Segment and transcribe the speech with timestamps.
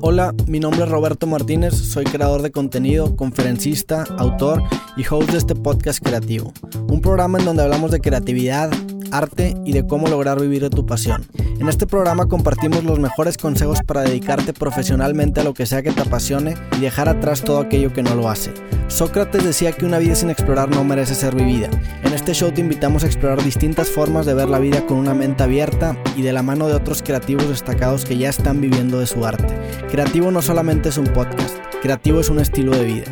[0.00, 4.62] Hola, mi nombre es Roberto Martínez, soy creador de contenido, conferencista, autor
[4.96, 6.52] y host de este podcast creativo,
[6.88, 8.70] un programa en donde hablamos de creatividad,
[9.12, 11.24] arte y de cómo lograr vivir de tu pasión.
[11.60, 15.92] En este programa compartimos los mejores consejos para dedicarte profesionalmente a lo que sea que
[15.92, 18.52] te apasione y dejar atrás todo aquello que no lo hace.
[18.88, 21.70] Sócrates decía que una vida sin explorar no merece ser vivida.
[22.02, 25.14] En este show te invitamos a explorar distintas formas de ver la vida con una
[25.14, 29.06] mente abierta y de la mano de otros creativos destacados que ya están viviendo de
[29.06, 29.56] su arte.
[29.90, 33.04] Creativo no solamente es un podcast, creativo es un estilo de vida.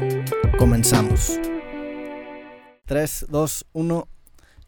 [0.58, 1.38] Comenzamos.
[2.86, 4.08] 3, 2, 1.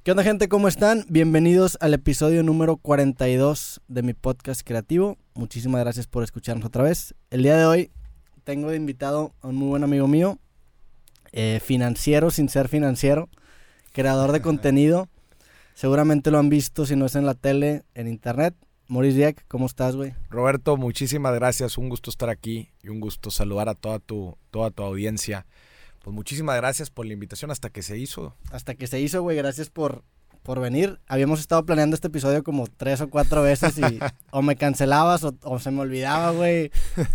[0.04, 0.50] ¿Qué onda gente?
[0.50, 1.06] ¿Cómo están?
[1.08, 5.16] Bienvenidos al episodio número 42 de mi podcast creativo.
[5.32, 7.14] Muchísimas gracias por escucharnos otra vez.
[7.30, 7.90] El día de hoy
[8.44, 10.38] tengo de invitado a un muy buen amigo mío,
[11.32, 13.30] eh, financiero sin ser financiero,
[13.92, 15.08] creador de contenido.
[15.72, 18.55] Seguramente lo han visto si no es en la tele, en internet.
[18.88, 20.12] Maurice Dieck, ¿cómo estás, güey?
[20.28, 21.78] Roberto, muchísimas gracias.
[21.78, 25.46] Un gusto estar aquí y un gusto saludar a toda tu, toda tu audiencia.
[26.05, 28.36] Pues muchísimas gracias por la invitación hasta que se hizo.
[28.50, 29.38] Hasta que se hizo, güey.
[29.38, 30.05] Gracias por,
[30.42, 31.00] por venir.
[31.06, 33.83] Habíamos estado planeando este episodio como tres o cuatro veces y
[34.30, 36.70] o me cancelabas o, se me olvidaba, güey.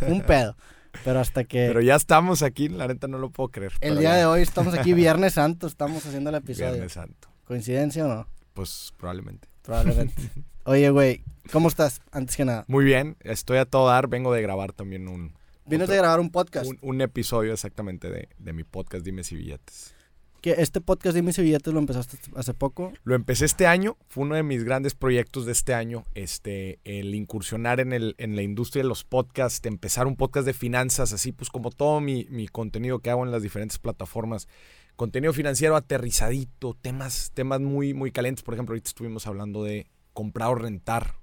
[0.07, 0.57] Un pedo.
[1.05, 1.67] Pero hasta que...
[1.67, 3.73] Pero ya estamos aquí, la neta no lo puedo creer.
[3.79, 6.71] El día de hoy estamos aquí, Viernes Santo, estamos haciendo el episodio.
[6.71, 7.29] Viernes Santo.
[7.45, 8.27] ¿Coincidencia o no?
[8.55, 9.47] Pues probablemente.
[9.61, 10.15] Probablemente.
[10.63, 12.01] Oye, güey, ¿cómo estás?
[12.11, 12.65] Antes que nada.
[12.67, 14.07] Muy bien, estoy a todo dar.
[14.07, 15.37] Vengo de grabar también un,
[15.69, 16.71] Vienes de grabar un podcast.
[16.81, 19.93] Un, episodio exactamente de, mi podcast Dime si billetes.
[20.41, 22.91] ¿Que este podcast Dime si billetes lo empezaste hace poco?
[23.03, 27.13] Lo empecé este año, fue uno de mis grandes proyectos de este año, este, el
[27.13, 31.33] incursionar en, el, en la industria de los podcasts, empezar un podcast de finanzas, así
[31.33, 34.47] pues como todo mi, mi contenido que hago en las diferentes plataformas
[34.95, 38.43] contenido financiero aterrizadito, temas, temas muy, muy calientes.
[38.43, 41.15] Por ejemplo, ahorita estuvimos hablando de comprar o rentar.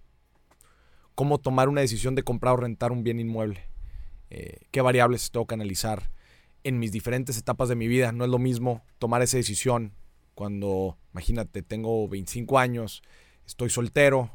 [1.15, 3.69] Cómo tomar una decisión de comprar o rentar un bien inmueble.
[4.31, 6.11] Eh, qué variables tengo que analizar
[6.65, 8.13] en mis diferentes etapas de mi vida.
[8.13, 9.93] No es lo mismo tomar esa decisión
[10.35, 13.03] cuando, imagínate, tengo 25 años,
[13.47, 14.31] estoy soltero,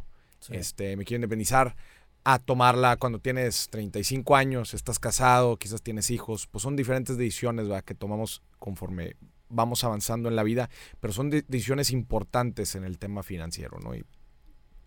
[0.50, 1.76] este, me quiero independizar,
[2.24, 6.48] a tomarla cuando tienes 35 años, estás casado, quizás tienes hijos.
[6.48, 9.16] Pues son diferentes decisiones que tomamos conforme
[9.50, 10.70] vamos avanzando en la vida,
[11.00, 13.80] pero son decisiones importantes en el tema financiero.
[13.80, 13.96] ¿no?
[13.96, 14.06] Y,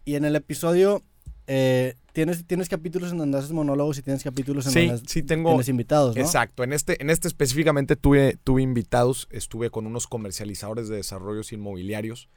[0.04, 1.02] y en el episodio
[1.46, 5.50] eh, ¿tienes, tienes capítulos en donde haces monólogos y tienes capítulos en donde sí tengo,
[5.50, 6.22] tienes invitados, ¿no?
[6.22, 6.64] Exacto.
[6.64, 9.28] En este, en este específicamente tuve, tuve invitados.
[9.30, 12.28] Estuve con unos comercializadores de desarrollos inmobiliarios.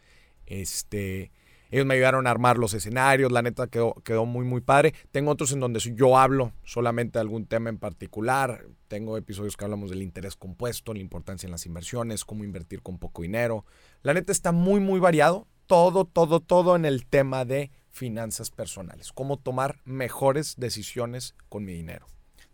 [0.46, 1.32] Este,
[1.70, 3.32] ellos me ayudaron a armar los escenarios.
[3.32, 4.94] La neta quedó, quedó muy, muy padre.
[5.12, 8.66] Tengo otros en donde yo hablo solamente de algún tema en particular.
[8.88, 12.98] Tengo episodios que hablamos del interés compuesto, la importancia en las inversiones, cómo invertir con
[12.98, 13.66] poco dinero.
[14.02, 15.48] La neta está muy, muy variado.
[15.66, 21.74] Todo, todo, todo en el tema de finanzas personales, cómo tomar mejores decisiones con mi
[21.74, 22.06] dinero.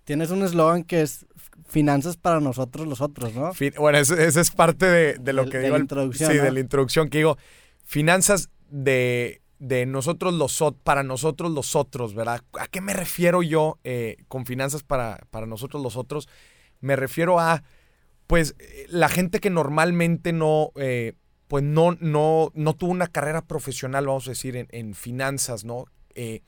[0.06, 1.26] Tienes un eslogan que es
[1.68, 3.52] finanzas para nosotros los otros, ¿no?
[3.78, 5.72] bueno, esa es parte de, lo que digo.
[5.72, 6.32] De la introducción.
[6.32, 7.38] Sí, de la introducción que digo.
[7.84, 12.42] Finanzas de, de nosotros los para nosotros los otros, ¿verdad?
[12.60, 16.28] ¿A qué me refiero yo eh, con finanzas para, para nosotros los otros?
[16.82, 17.64] Me refiero a,
[18.28, 21.14] pues, eh, la gente que normalmente no, eh,
[21.54, 25.86] pues no, no, no tuvo una carrera profesional, vamos a decir, en, finanzas, ¿no?
[26.16, 26.42] Eh,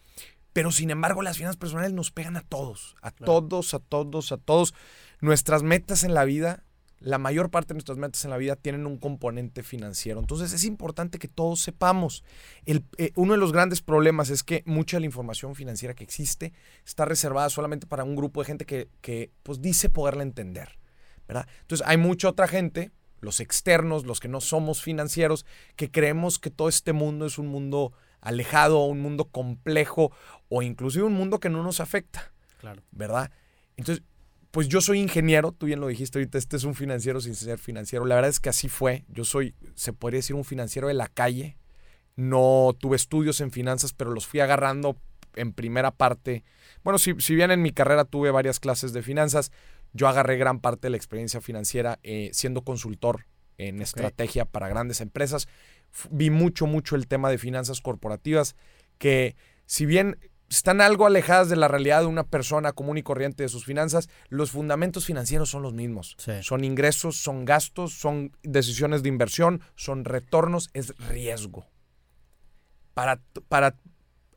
[0.51, 4.37] pero sin embargo, las finanzas personales nos pegan a todos, a todos, a todos, a
[4.37, 4.73] todos.
[5.21, 6.63] Nuestras metas en la vida,
[6.97, 10.19] la mayor parte de nuestras metas en la vida tienen un componente financiero.
[10.19, 12.23] Entonces es importante que todos sepamos.
[12.65, 16.03] El, eh, uno de los grandes problemas es que mucha de la información financiera que
[16.03, 16.51] existe
[16.83, 20.79] está reservada solamente para un grupo de gente que, que pues, dice poderla entender.
[21.27, 21.47] ¿verdad?
[21.61, 22.91] Entonces hay mucha otra gente
[23.25, 27.47] los externos, los que no somos financieros, que creemos que todo este mundo es un
[27.47, 27.91] mundo
[28.21, 30.11] alejado, un mundo complejo
[30.47, 32.31] o inclusive un mundo que no nos afecta.
[32.59, 32.81] Claro.
[32.91, 33.31] ¿Verdad?
[33.75, 34.03] Entonces,
[34.51, 37.59] pues yo soy ingeniero, tú bien lo dijiste ahorita, este es un financiero sin ser
[37.59, 38.05] financiero.
[38.05, 39.03] La verdad es que así fue.
[39.09, 41.57] Yo soy, se podría decir, un financiero de la calle.
[42.15, 44.95] No tuve estudios en finanzas, pero los fui agarrando
[45.35, 46.45] en primera parte.
[46.83, 49.51] Bueno, si, si bien en mi carrera tuve varias clases de finanzas,
[49.95, 53.25] yo agarré gran parte de la experiencia financiera eh, siendo consultor
[53.57, 55.47] en estrategia para grandes empresas.
[56.11, 58.57] Vi mucho, mucho el tema de finanzas corporativas,
[58.97, 60.19] que si bien
[60.49, 64.09] están algo alejadas de la realidad de una persona común y corriente de sus finanzas,
[64.27, 66.17] los fundamentos financieros son los mismos.
[66.41, 71.65] Son ingresos, son gastos, son decisiones de inversión, son retornos, es riesgo.
[72.93, 73.77] Para, para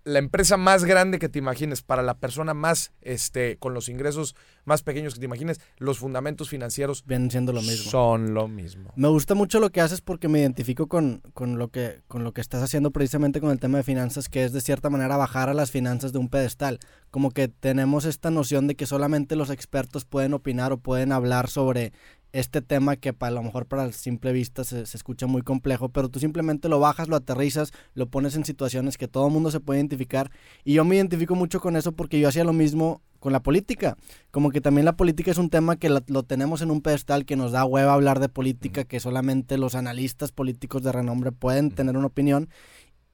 [0.08, 4.34] la empresa más grande que te imagines, para la persona más, este, con los ingresos
[4.64, 7.90] más pequeños que te imagines, los fundamentos financieros vienen siendo lo mismo.
[7.90, 8.93] Son lo mismo.
[8.96, 12.32] Me gusta mucho lo que haces porque me identifico con, con, lo que, con lo
[12.32, 15.50] que estás haciendo precisamente con el tema de finanzas, que es de cierta manera bajar
[15.50, 16.81] a las finanzas de un pedestal.
[17.11, 21.49] Como que tenemos esta noción de que solamente los expertos pueden opinar o pueden hablar
[21.49, 21.93] sobre
[22.32, 25.88] este tema que para, a lo mejor para el simple vista se, escucha muy complejo,
[25.88, 29.50] pero tú simplemente lo bajas, lo aterrizas, lo pones en situaciones que todo el mundo
[29.50, 30.30] se puede identificar.
[30.64, 33.96] Y yo me identifico mucho con eso porque yo hacía lo mismo con la política.
[34.30, 37.36] Como que también la política es un tema que lo, tenemos en un pedestal que
[37.36, 41.96] nos da hueva hablar de política, que solamente los analistas políticos de renombre pueden tener
[41.96, 42.48] una opinión.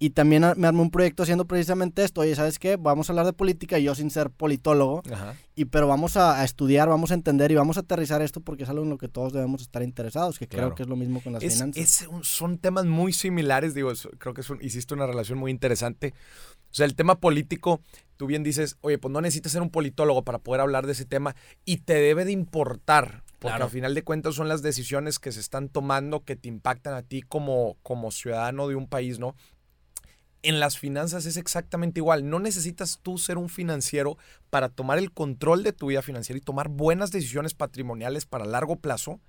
[0.05, 2.21] Y también me armé un proyecto haciendo precisamente esto.
[2.21, 2.77] Oye, ¿sabes qué?
[2.77, 5.03] Vamos a hablar de política, yo sin ser politólogo.
[5.55, 8.69] Y pero vamos a, estudiar, vamos a entender y vamos a aterrizar esto porque es
[8.69, 11.33] algo en lo que todos debemos estar interesados, que creo que es lo mismo con
[11.33, 12.07] las finanzas.
[12.21, 16.13] son temas muy similares, digo, creo que hiciste una relación muy interesante.
[16.71, 17.81] O sea, el tema político,
[18.19, 21.07] tú bien dices, oye, pues no necesitas ser un politólogo para poder hablar de ese
[21.07, 21.35] tema
[21.65, 23.25] y te debe de importar.
[23.39, 26.95] Porque al final de cuentas son las decisiones que se están tomando que te impactan
[26.95, 29.35] a ti como, como ciudadano de un país, ¿no?
[30.45, 32.29] En las finanzas es exactamente igual.
[32.29, 34.17] No necesitas tú ser un financiero
[34.51, 38.77] para tomar el control de tu vida financiera y tomar buenas decisiones patrimoniales para largo
[38.77, 39.21] plazo.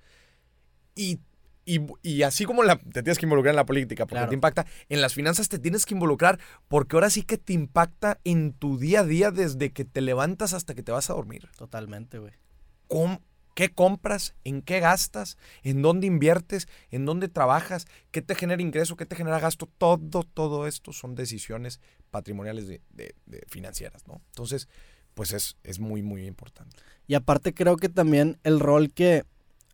[0.94, 1.18] Y,
[1.64, 5.00] y, así como la, te tienes que involucrar en la política porque te impacta, en
[5.00, 9.00] las finanzas te tienes que involucrar porque ahora sí que te impacta en tu día
[9.00, 11.48] a día desde que te levantas hasta que te vas a dormir.
[11.56, 12.34] Totalmente, güey.
[12.86, 13.20] ¿Cómo,
[13.56, 14.34] ¿Qué compras?
[14.44, 15.38] ¿En qué gastas?
[15.62, 16.68] ¿En dónde inviertes?
[16.90, 17.86] ¿En dónde trabajas?
[18.10, 18.96] ¿Qué te genera ingreso?
[18.96, 19.66] ¿Qué te genera gasto?
[19.78, 21.80] Todo, todo esto son decisiones
[22.10, 22.82] patrimoniales de,
[23.48, 24.20] financieras, ¿no?
[24.26, 24.68] Entonces,
[25.14, 26.76] pues es, es muy, muy importante.
[27.06, 29.24] Y aparte creo que también el rol que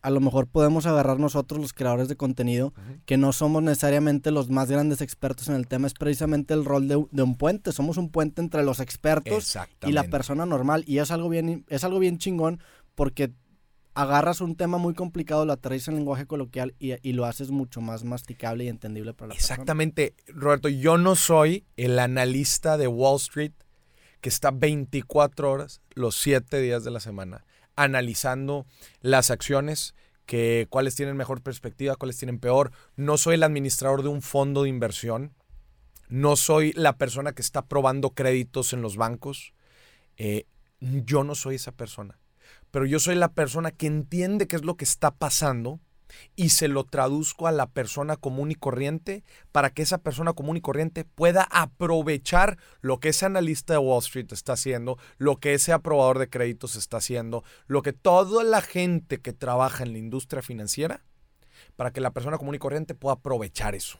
[0.01, 2.73] a lo mejor podemos agarrar nosotros los creadores de contenido,
[3.05, 6.87] que no somos necesariamente los más grandes expertos en el tema, es precisamente el rol
[6.87, 7.73] de, un puente.
[7.73, 10.85] Somos un puente entre los expertos y la persona normal.
[10.87, 12.61] Y es algo bien, es algo bien chingón
[12.95, 13.33] porque
[13.95, 18.03] agarras un tema muy complicado, lo aterrizas en lenguaje coloquial y, lo haces mucho más
[18.03, 23.53] masticable y entendible para la Exactamente, Roberto, yo no soy el analista de Wall Street
[24.21, 27.45] que está 24 horas los 7 días de la semana
[27.75, 28.65] analizando
[29.01, 32.71] las acciones, que cuáles tienen mejor perspectiva, cuáles tienen peor.
[32.95, 35.33] No soy el administrador de un fondo de inversión.
[36.07, 39.53] No soy la persona que está probando créditos en los bancos.
[40.17, 40.45] Eh,
[40.79, 42.19] yo no soy esa persona
[42.73, 45.79] pero yo soy la persona que entiende qué es lo que está pasando
[46.35, 50.57] y se lo traduzco a la persona común y corriente para que esa persona común
[50.57, 55.53] y corriente pueda aprovechar lo que ese analista de Wall Street está haciendo, lo que
[55.53, 59.99] ese aprobador de créditos está haciendo, lo que toda la gente que trabaja en la
[59.99, 61.05] industria financiera,
[61.75, 63.99] para que la persona común y corriente pueda aprovechar eso.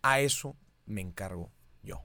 [0.00, 1.52] A eso me encargo
[1.82, 2.02] yo.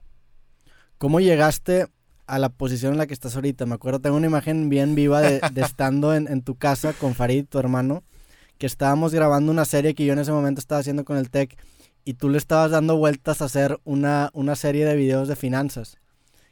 [0.97, 1.87] ¿Cómo llegaste
[2.27, 3.65] a la posición en la que estás ahorita.
[3.65, 7.59] Me acuerdo, tengo una imagen bien viva de, estando en, tu casa con Farid, tu
[7.59, 8.03] hermano,
[8.57, 11.57] que estábamos grabando una serie que yo en ese momento estaba haciendo con el Tech
[12.03, 15.97] y tú le estabas dando vueltas a hacer una, una serie de videos de finanzas.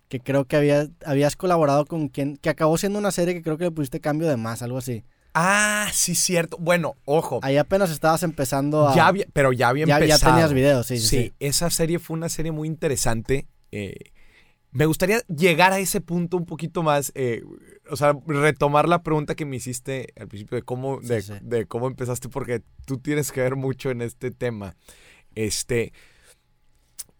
[0.07, 3.57] Que creo que había, habías colaborado con quien, que acabó siendo una serie que creo
[3.57, 5.03] que le pusiste cambio de más, algo así.
[5.33, 6.57] Ah, sí, cierto.
[6.57, 7.39] Bueno, ojo.
[7.43, 8.95] Ahí apenas estabas empezando a.
[8.95, 10.07] Ya pero ya había empezado.
[10.07, 11.33] Ya tenías videos, sí, sí, sí.
[11.39, 13.47] esa serie fue una serie muy interesante.
[13.71, 13.95] Eh,
[14.71, 17.43] me gustaría llegar a ese punto un poquito más, eh,
[17.89, 22.29] o sea, retomar la pregunta que me hiciste al principio de cómo, de, cómo empezaste,
[22.29, 24.75] porque tú tienes que ver mucho en este tema.
[25.33, 25.91] Este,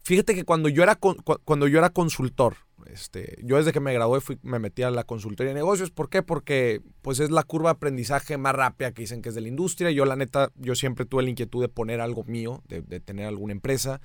[0.04, 2.56] fíjate que cuando yo era, cuando yo era consultor,
[2.86, 5.90] este, yo desde que me gradué fui, me metí a la consultoría de negocios.
[5.90, 6.22] ¿Por qué?
[6.22, 9.48] Porque pues es la curva de aprendizaje más rápida que dicen que es de la
[9.48, 9.90] industria.
[9.90, 13.26] Yo la neta, yo siempre tuve la inquietud de poner algo mío, de, de tener
[13.26, 14.00] alguna empresa.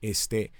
[0.00, 0.52] Este,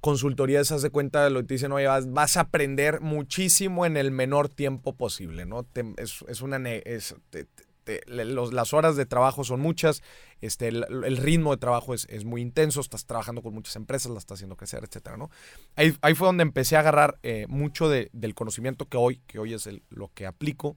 [0.00, 4.10] consultorías, haz de cuenta, lo que te dicen, oye, vas, a aprender muchísimo en el
[4.10, 5.66] menor tiempo posible, ¿no?
[5.96, 6.56] es, una...
[6.68, 7.14] Es,
[8.06, 10.02] las horas de trabajo son muchas,
[10.40, 14.36] este, el, ritmo de trabajo es, muy intenso, estás trabajando con muchas empresas, las estás
[14.36, 15.30] haciendo crecer, etcétera, ¿no?
[15.76, 19.54] Ahí, ahí fue donde empecé a agarrar eh, mucho del conocimiento que hoy, que hoy
[19.54, 20.76] es lo que aplico.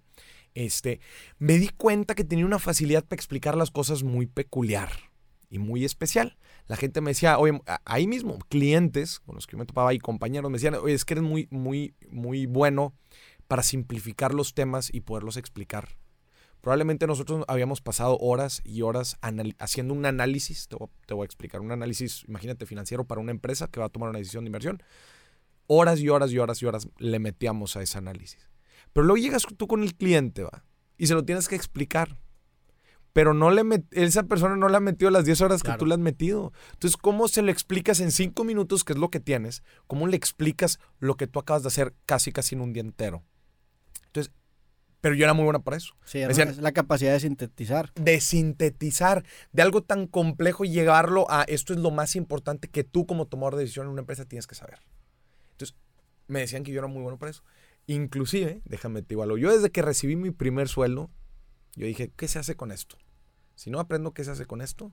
[0.55, 1.01] Este,
[1.39, 4.91] me di cuenta que tenía una facilidad para explicar las cosas muy peculiar
[5.49, 9.65] y muy especial la gente me decía, oye, ahí mismo, clientes con los que me
[9.65, 12.93] topaba y compañeros me decían, oye, es que eres muy, muy, muy bueno
[13.47, 15.89] para simplificar los temas y poderlos explicar.
[16.61, 19.17] Probablemente nosotros habíamos pasado horas y horas
[19.59, 23.81] haciendo un análisis, te voy, a explicar, un análisis, imagínate, financiero para una empresa que
[23.81, 24.81] va a tomar una decisión de inversión.
[25.67, 28.49] Horas y horas y horas y horas le metíamos a ese análisis.
[28.93, 30.63] Pero luego llegas tú con el cliente, ¿va?
[30.97, 32.17] Y se lo tienes que explicar.
[33.13, 35.77] Pero no le met- esa persona no le ha metido las 10 horas Claro.
[35.77, 36.51] que tú le has metido.
[36.73, 39.63] Entonces, ¿cómo se lo explicas en 5 minutos, que es lo que tienes?
[39.87, 43.23] ¿Cómo le explicas lo que tú acabas de hacer casi, casi en un día entero?
[44.07, 44.33] Entonces,
[44.99, 45.93] pero yo era muy buena para eso.
[46.05, 47.91] Sí, era- Decían- es la capacidad de sintetizar.
[47.95, 52.83] De sintetizar, de algo tan complejo y llevarlo a esto es lo más importante que
[52.83, 54.79] tú como tomador de decisión en una empresa tienes que saber.
[55.51, 55.75] Entonces,
[56.27, 57.43] me decían que yo era muy bueno para eso.
[57.85, 61.11] Inclusive, déjame te digo algo, yo desde que recibí mi primer sueldo,
[61.75, 62.97] yo dije, ¿qué se hace con esto?
[63.55, 64.91] Si no aprendo qué se hace con esto,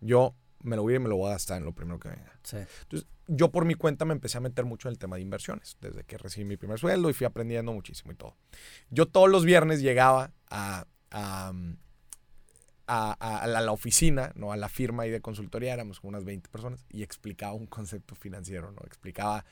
[0.00, 1.98] yo me lo voy a ir y me lo voy a gastar en lo primero
[1.98, 2.38] que venga.
[2.44, 2.56] Sí.
[2.82, 5.76] Entonces, yo por mi cuenta me empecé a meter mucho en el tema de inversiones,
[5.80, 8.36] desde que recibí mi primer sueldo y fui aprendiendo muchísimo y todo.
[8.90, 11.52] Yo todos los viernes llegaba a, a,
[12.86, 13.12] a-
[13.42, 14.52] a la, la oficina, ¿no?
[14.52, 18.14] a la firma ahí de consultoría, éramos como unas 20 personas, y explicaba un concepto
[18.14, 18.80] financiero, ¿no?
[18.86, 19.44] Explicaba,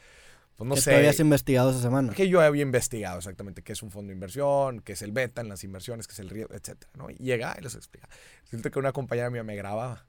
[0.61, 2.13] pues no que sé, habías investigado esa semana.
[2.13, 5.41] que yo había investigado exactamente qué es un fondo de inversión, qué es el beta
[5.41, 7.09] en las inversiones, qué es el riesgo, etcétera, ¿no?
[7.11, 8.13] Y llegaba y les explicaba.
[8.45, 10.07] Siento que una compañera mía me grababa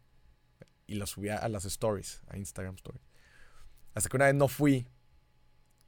[0.87, 3.01] y lo subía a las stories, a Instagram Stories.
[3.93, 4.87] Hasta que una vez no fui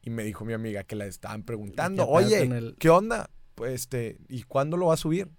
[0.01, 3.29] y me dijo mi amiga que la estaban preguntando, ¿Qué pedo oye, el- ¿qué onda?
[3.55, 5.29] Pues este, ¿y cuándo lo va a subir?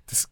[0.00, 0.28] Entonces,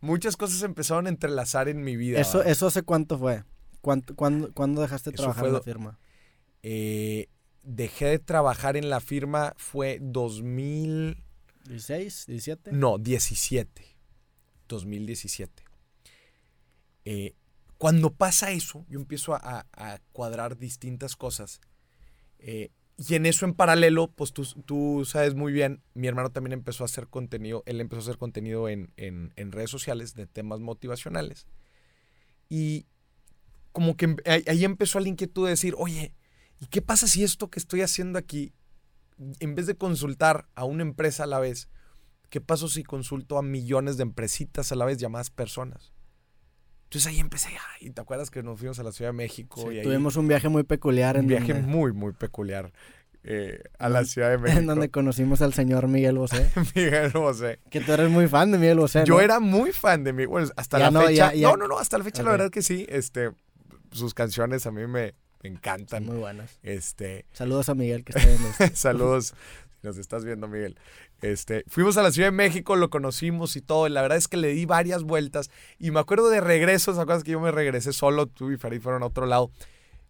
[0.00, 2.20] muchas cosas empezaron a entrelazar en mi vida.
[2.20, 2.42] Eso.
[2.42, 3.44] ¿Eso hace cuánto fue?
[3.80, 5.98] ¿Cuánto, cuándo, cuándo dejaste de trabajar en la firma?
[6.62, 7.28] Eh,
[7.64, 11.22] dejé de trabajar en la firma fue 2000...
[11.66, 12.28] ¿16?
[12.28, 12.72] ¿17?
[12.72, 13.84] No, 17.
[14.68, 15.64] 2017.
[17.04, 17.34] Eh,
[17.78, 19.66] cuando pasa eso, yo empiezo a,
[20.12, 21.60] cuadrar distintas cosas.
[22.38, 26.52] Eh, y en eso en paralelo, pues tú, tú sabes muy bien, mi hermano también
[26.52, 30.26] empezó a hacer contenido, él empezó a hacer contenido en, en- en redes sociales de
[30.26, 31.46] temas motivacionales.
[32.48, 32.86] Y
[33.72, 36.14] como que ahí, ahí empezó la inquietud de decir, oye,
[36.64, 38.52] ¿y qué pasa si esto que estoy haciendo aquí,
[39.40, 41.68] en vez de consultar a una empresa a la vez,
[42.30, 45.92] ¿qué pasa si consulto a millones de empresitas a la vez llamadas personas?
[46.84, 47.48] Entonces ahí empecé,
[47.80, 49.60] ay, ¿te acuerdas que nos fuimos a la Ciudad de México?
[49.68, 52.72] Sí, y ahí- tuvimos un viaje muy peculiar en, un viaje donde, muy, muy peculiar
[53.24, 54.58] eh, a la Ciudad de México.
[54.60, 56.50] en donde conocimos al señor Miguel Bosé.
[56.74, 57.60] Miguel Bosé.
[57.70, 59.20] que tú eres muy fan de Miguel Bosé, Yo ¿no?
[59.20, 61.32] era muy fan de Miguel, bueno, hasta Ya la no, fecha.
[61.32, 63.30] ya- ya- No, no, no, hasta la fecha la verdad que sí, este,
[63.90, 66.04] sus canciones a mí me, me Son encantan.
[66.06, 66.58] muy buenas.
[66.62, 68.64] Este, Saludos a Miguel que está viendo esto.
[68.74, 69.34] Saludos,
[69.82, 70.78] nos estás viendo, Miguel.
[71.22, 73.88] Este, fuimos a la Ciudad de México, lo conocimos y todo.
[73.88, 75.50] la verdad es que le di varias vueltas.
[75.78, 78.26] Y me acuerdo de regresos, ¿te acuerdas que yo me regresé solo?
[78.26, 79.50] Tú y Farid fueron a otro lado.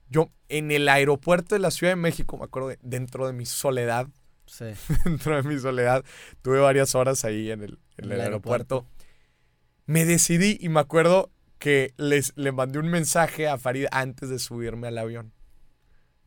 [0.08, 3.46] Yo, en el aeropuerto de la Ciudad de México, me acuerdo, de- dentro de mi
[3.46, 4.08] soledad,
[4.46, 4.66] Sí.
[5.04, 6.04] dentro de mi soledad,
[6.42, 8.86] tuve varias horas ahí en el, en el aeropuerto.
[9.86, 11.30] Me decidí y me acuerdo
[11.64, 15.32] que les, le mandé un mensaje a Farid antes de subirme al avión,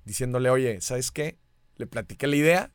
[0.04, 1.38] diciéndole, oye, ¿sabes qué?
[1.76, 2.72] Le platiqué la idea,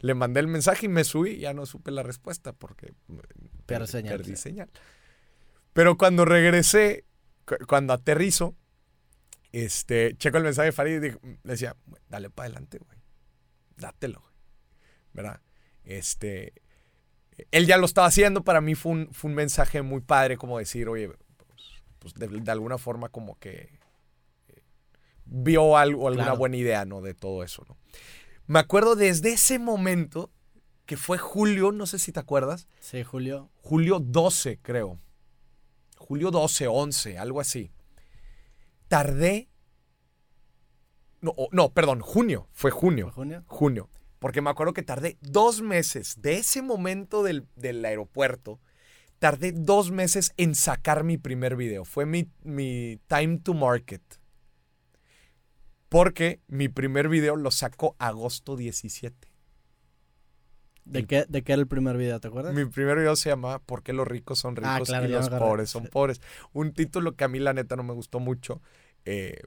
[0.00, 3.18] le mandé el mensaje y me subí ya no supe la respuesta porque mm,
[3.66, 4.42] Pierde per- señal, perdí sí.
[4.42, 4.68] señal.
[5.72, 7.04] Pero cuando regresé,
[7.44, 8.56] cu- cuando aterrizo,
[9.52, 11.76] este, checo el mensaje de Farid y digo- le decía,
[12.08, 12.98] dale para adelante, güey.
[13.76, 14.32] Dátelo, güey.
[15.12, 15.40] ¿Verdad?
[15.84, 16.52] Este,
[17.52, 20.58] él ya lo estaba haciendo, para mí fue un, fue un mensaje muy padre, como
[20.58, 21.12] decir, oye,
[22.02, 23.78] pues, de, de alguna forma como que
[24.48, 24.62] eh,
[25.24, 26.38] vio algo, alguna Claro.
[26.38, 27.00] buena idea, ¿no?
[27.00, 27.76] De todo eso, ¿no?
[28.46, 30.30] Me acuerdo desde ese momento,
[30.84, 33.48] que fue julio, no sé si te acuerdas, Sí, Julio.
[33.62, 34.98] julio 12, creo.
[35.96, 37.70] Julio 12, 11, algo así.
[38.88, 39.48] Tardé.
[41.20, 42.48] No, no, perdón, junio.
[42.52, 43.10] Fue ¿Fue junio.
[43.12, 43.44] junio?
[43.46, 43.88] Junio.
[44.18, 48.60] Porque me acuerdo que tardé dos meses de ese momento del, del aeropuerto.
[49.22, 51.84] Tardé dos meses en sacar mi primer video.
[51.84, 54.02] Fue mi, mi time to market.
[55.88, 59.28] Porque mi primer video lo sacó agosto 17.
[60.86, 62.18] ¿De qué, ¿De qué era el primer video?
[62.18, 62.52] ¿Te acuerdas?
[62.52, 65.28] Mi primer video se llama ¿Por qué los ricos son ricos Ah, claro, y los
[65.28, 66.20] pobres son pobres?
[66.52, 68.60] Un título que a mí la neta no me gustó mucho.
[69.04, 69.40] eh,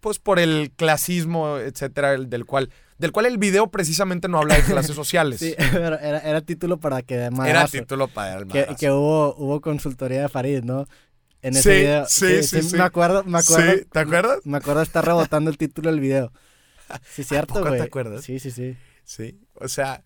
[0.00, 4.56] pues por el clasismo, etcétera, el del cual, del cual el video precisamente no habla
[4.56, 5.40] de clases sociales.
[5.40, 9.60] Sí, pero era, era título para que de Era título para el que, hubo, hubo
[9.60, 10.86] consultoría de Farid, ¿no?
[11.42, 12.06] En ese Sí, video.
[12.08, 12.76] sí, sí, sí.
[12.76, 13.72] Me acuerdo, me acuerdo.
[13.72, 14.38] Sí, ¿te acuerdas?
[14.44, 16.32] Me acuerdo de estar rebotando el título del video.
[17.10, 17.80] Sí, cierto, poco te güey.
[17.82, 18.24] acuerdas?
[18.24, 18.76] Sí, sí, sí.
[19.04, 20.02] Sí, o sea,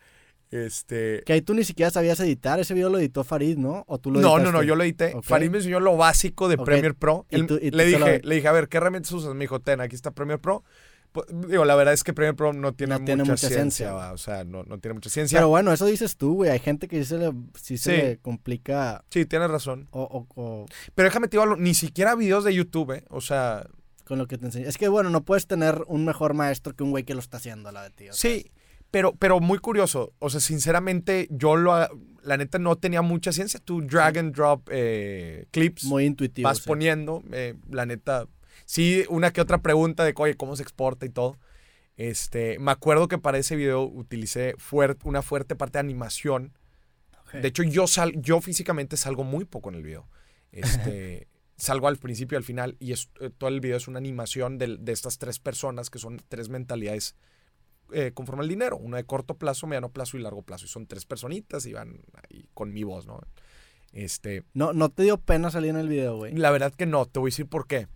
[0.50, 1.23] este...
[1.26, 2.59] Que ahí tú ni siquiera sabías editar.
[2.61, 3.85] Ese video lo editó Farid, ¿no?
[3.87, 4.52] ¿O tú lo No, no, editaste?
[4.59, 5.14] no, yo lo edité.
[5.23, 6.57] Farid me enseñó lo básico de.
[6.57, 7.26] Premiere Pro.
[7.30, 9.35] Y tú- y le, lo- dije, le dije, a ver, ¿qué herramientas usas?
[9.35, 10.64] Me dijo, ten, aquí está Premiere Pro.
[11.12, 13.93] Pues, digo, la verdad es que Premiere Pro no tiene, No tiene mucha, ciencia, ciencia.
[13.93, 15.38] va, o sea, no, no tiene mucha ciencia.
[15.38, 16.50] Pero bueno, eso dices tú, güey.
[16.50, 17.97] Hay gente que sí se le, sí se Sí.
[18.03, 19.88] le complica sí, tienes razón.
[19.91, 23.05] o, o- o Pero déjame te digo ni siquiera videos de YouTube, ¿eh?
[23.11, 23.67] O sea,
[24.05, 24.69] con lo que te enseña.
[24.69, 27.37] Es que, bueno, no puedes tener un mejor maestro que un güey que lo está
[27.38, 28.09] haciendo a la de ti.
[28.09, 28.50] o sea, sí,
[28.91, 30.15] Pero, pero muy curioso.
[30.19, 31.75] O sea, sinceramente, yo lo,
[32.23, 33.61] la neta no tenía mucha ciencia.
[33.62, 35.85] Tú drag and drop eh, clips.
[35.85, 36.49] Muy intuitivo.
[36.49, 36.65] Vas sí.
[36.67, 37.23] poniendo.
[37.33, 38.27] eh, la neta,
[38.65, 41.37] sí, una que otra pregunta de, oye, ¿cómo se exporta y todo?
[41.97, 46.53] Este, me acuerdo que para ese video utilicé fuer- una fuerte parte de animación.
[47.33, 50.09] De hecho, yo, sal, yo físicamente salgo muy poco en el video.
[50.53, 53.99] Este, salgo al principio y al final y es- eh, todo el video es una
[53.99, 57.17] animación del- de, estas tres personas que son tres mentalidades
[57.93, 58.77] eh, conforme al dinero.
[58.77, 60.67] Una de corto plazo, mediano plazo y largo plazo.
[60.67, 62.00] Y son tres personitas y van
[62.31, 63.21] ahí con mi voz, ¿no?
[63.93, 66.35] Este, No, no te dio pena salir en el video, güey.
[66.35, 67.88] la verdad que no, te voy a decir por qué.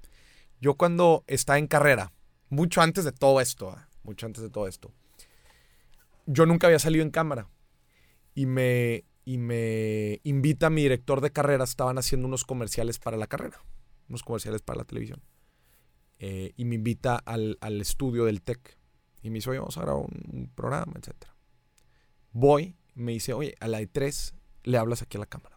[0.63, 2.13] Yo cuando estaba en carrera,
[2.49, 4.93] mucho antes de todo esto, ah, mucho antes de todo esto,
[6.27, 7.49] yo nunca había salido en cámara.
[8.33, 13.27] Y me, y me invita mi director de carrera, estaban haciendo unos comerciales para la
[13.27, 13.61] carrera,
[14.09, 15.21] unos comerciales para la televisión.
[16.21, 18.79] Eh, y me invita al, al estudio del TEC.
[19.21, 21.25] Y me dice, oye, vamos a grabar un, programa, etc.
[22.31, 25.52] Voy, me dice, oye, a la de tres le hablas aquí a la cámara?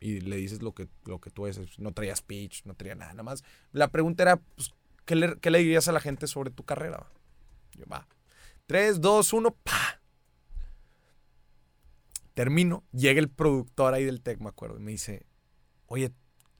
[0.00, 1.78] Y le dices lo que, lo que tú eres.
[1.78, 3.44] No traía speech, no traía nada, nada más.
[3.72, 7.06] La pregunta era, pues, ¿qué, le, qué le dirías a la gente sobre tu carrera?
[7.76, 8.08] Yo, va.
[8.66, 10.00] 3, 2, 1, pa.
[12.34, 15.26] Termino, llega el productor ahí del TEC, me acuerdo, y me dice,
[15.86, 16.12] oye,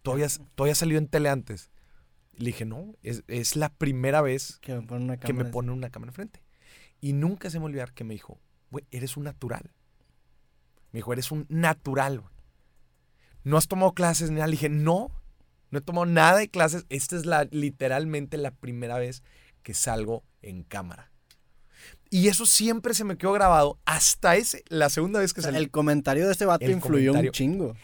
[0.03, 1.71] ¿tú habías, tú habías salido en tele antes?
[2.33, 5.51] Le dije, no, es, es la primera vez Que me ponen una que me cámara.
[5.53, 6.43] pone una cámara enfrente.
[7.01, 8.39] Y nunca se me olvidar que me dijo,
[8.71, 9.71] güey, eres un natural.
[10.93, 12.21] Me dijo, eres un natural.
[12.21, 12.33] güey.
[13.45, 14.47] ¿No has tomado clases ni nada?
[14.47, 15.11] Le dije, no,
[15.71, 16.85] no he tomado nada de clases.
[16.89, 19.23] Esta es la, literalmente la primera vez
[19.63, 21.11] que salgo en cámara.
[22.11, 25.53] Y eso siempre se me quedó grabado hasta ese, la segunda vez que O sea,
[25.53, 25.63] salí.
[25.65, 27.31] el comentario de este vato El influyó comentario.
[27.31, 27.77] un chingo.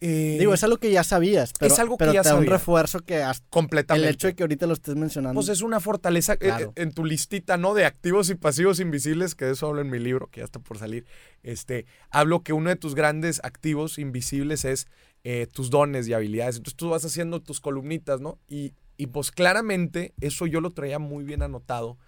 [0.00, 2.42] Eh, Digo, es algo que ya sabías, pero, algo que pero ya te da un
[2.42, 2.50] sabía.
[2.52, 4.10] refuerzo que el completamente.
[4.10, 5.34] hecho de que ahorita lo estés mencionando.
[5.34, 6.72] Pues es una fortaleza eh, Claro.
[6.76, 7.74] en tu listita, ¿no?
[7.74, 10.60] De activos y pasivos invisibles, que de eso hablo en mi libro, que ya está
[10.60, 11.04] por salir.
[11.42, 14.86] Este, hablo que uno de tus grandes activos invisibles es
[15.24, 16.58] eh, tus dones y habilidades.
[16.58, 18.38] Entonces tú vas haciendo tus columnitas, ¿no?
[18.46, 21.98] Y, y pues claramente eso yo lo traía muy bien anotado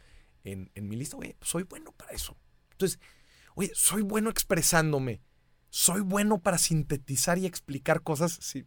[0.45, 1.17] en, en mi lista.
[1.17, 2.37] Oye, pues soy bueno para eso.
[2.71, 3.01] Entonces,
[3.57, 5.21] oye, soy bueno expresándome.
[5.71, 8.39] Soy bueno para sintetizar y explicar cosas.
[8.41, 8.67] Sí,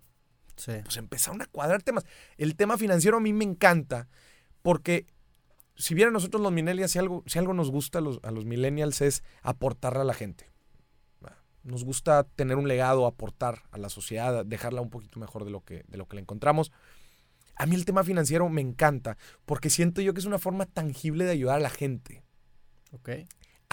[0.55, 0.74] Sí.
[0.83, 2.05] pues empezaron a cuadrar temas.
[2.38, 4.07] El tema financiero a mí me encanta
[4.62, 5.07] porque
[5.75, 8.29] si bien a nosotros los millennials, si algo, si algo nos gusta a los, a
[8.31, 10.51] los millennials es aportarle a la gente.
[11.25, 11.35] ¿va?
[11.63, 15.61] Nos gusta tener un legado, aportar a la sociedad, dejarla un poquito mejor de lo
[15.61, 16.72] que, de lo que la encontramos.
[17.55, 21.25] A mí el tema financiero me encanta porque siento yo que es una forma tangible
[21.25, 22.24] de ayudar a la gente
[22.92, 23.09] Ok.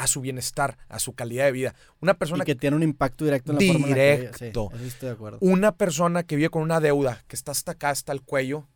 [0.02, 1.74] A su bienestar, a su calidad de vida.
[2.00, 4.32] Una persona Y que tiene un impacto directo en la forma en la que vive.
[4.32, 4.68] Sí, Directo.
[4.72, 5.38] eso sí estoy de acuerdo.
[5.42, 8.66] una persona que vive con una deuda, que está hasta acá, hasta el cuello,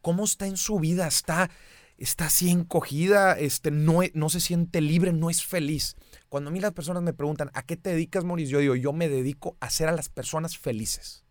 [0.00, 1.06] ¿cómo está en su vida?
[1.06, 1.50] Está,
[1.98, 5.94] está así encogida, este, no, e- no se siente libre, no es feliz.
[6.28, 8.50] Cuando a mí las personas me preguntan, ¿a qué te dedicas, Maurice?
[8.50, 11.24] Yo digo, yo me dedico a hacer a las personas felices.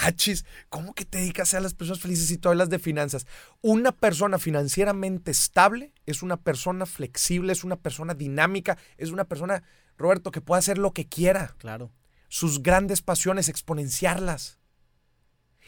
[0.00, 3.26] Hachis, ¿cómo que te dedicas a las personas felices si tú hablas de finanzas?
[3.60, 9.62] Una persona financieramente estable es una persona flexible, es una persona dinámica, es una persona,
[9.98, 11.90] Roberto, que puede hacer lo que quiera Claro.
[12.28, 14.58] sus grandes pasiones, exponenciarlas.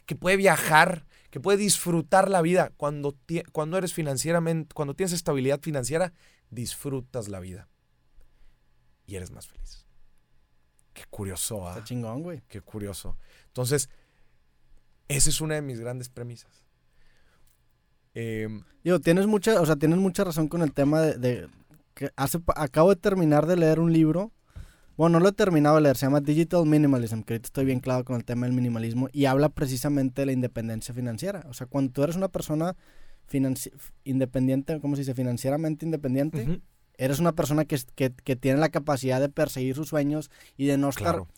[0.06, 2.72] Que puede viajar, que puede disfrutar la vida.
[2.76, 3.16] Cuando,
[3.52, 6.12] cuando eres financieramente, cuando tienes estabilidad financiera,
[6.50, 7.68] disfrutas la vida.
[9.06, 9.86] Y eres más feliz.
[10.94, 11.72] Qué curioso, ¿ah?
[11.72, 12.42] Está chingón, güey.
[12.48, 13.18] Qué curioso.
[13.46, 13.88] Entonces,
[15.08, 16.64] esa es una de mis grandes premisas.
[18.14, 21.48] Em, Digo, tienes mucha, o sea, tienes mucha razón con el tema de, de
[21.94, 24.32] que hace, acabo de terminar de leer un libro.
[24.96, 27.80] Bueno, no lo he terminado de leer, se llama Digital Minimalism, que ahorita estoy bien
[27.80, 31.44] claro con el tema del minimalismo y habla precisamente de la independencia financiera.
[31.48, 32.76] O sea, cuando tú eres una persona
[34.04, 35.14] independiente, ¿cómo se dice?
[35.14, 36.60] Financieramente independiente,
[36.96, 40.78] eres una persona que, que, que tiene la capacidad de perseguir sus sueños y de
[40.78, 41.28] no estar claro.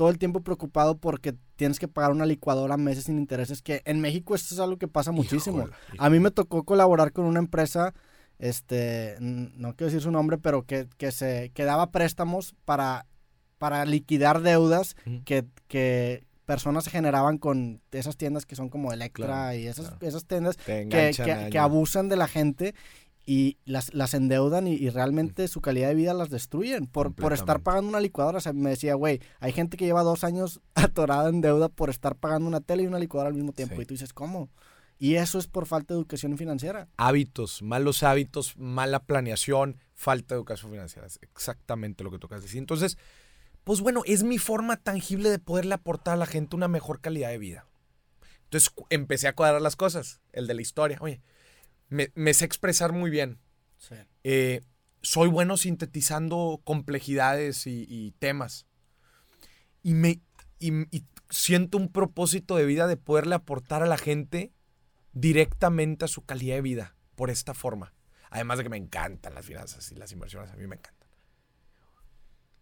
[0.00, 4.00] Todo el tiempo preocupado porque tienes que pagar una licuadora meses sin intereses, que en
[4.00, 5.58] México esto es algo que pasa muchísimo.
[5.58, 7.92] Híjole, A mí me tocó colaborar con una empresa,
[8.38, 13.04] este, no quiero decir su nombre, pero que, que se que daba préstamos para,
[13.58, 19.58] para liquidar deudas que, que personas generaban con esas tiendas que son como Electra Claro,
[19.58, 20.06] y esas, claro.
[20.08, 22.74] esas tiendas que abusan de la gente
[23.30, 27.32] y las, las endeudan y, y realmente su calidad de vida las destruyen por, por
[27.32, 28.38] estar pagando una licuadora.
[28.38, 31.90] O sea, me decía, güey, hay gente que lleva dos años atorada en deuda por
[31.90, 33.76] estar pagando una tele y una licuadora al mismo tiempo.
[33.76, 33.82] Sí.
[33.82, 34.50] Y tú dices, ¿cómo?
[34.98, 36.88] Y eso es por falta de educación financiera.
[36.96, 41.06] hábitos, malos hábitos, mala planeación, falta de educación financiera.
[41.06, 42.58] Es exactamente lo que tocas decir.
[42.58, 42.98] Entonces,
[43.62, 47.28] pues bueno, es mi forma tangible de poderle aportar a la gente una mejor calidad
[47.28, 47.64] de vida.
[48.46, 50.98] Entonces empecé a cuadrar las cosas, el de la historia.
[51.00, 51.22] Oye,
[51.90, 53.38] me, me sé expresar muy bien.
[53.76, 53.96] Sí.
[54.24, 54.62] Eh,
[55.02, 58.66] soy bueno sintetizando complejidades y, y temas.
[59.82, 60.20] Y me
[60.58, 64.52] y, y siento un propósito de vida de poderle aportar a la gente
[65.12, 67.94] directamente a su calidad de vida por esta forma.
[68.30, 71.08] Además de que me encantan las finanzas y las inversiones, a mí me encantan.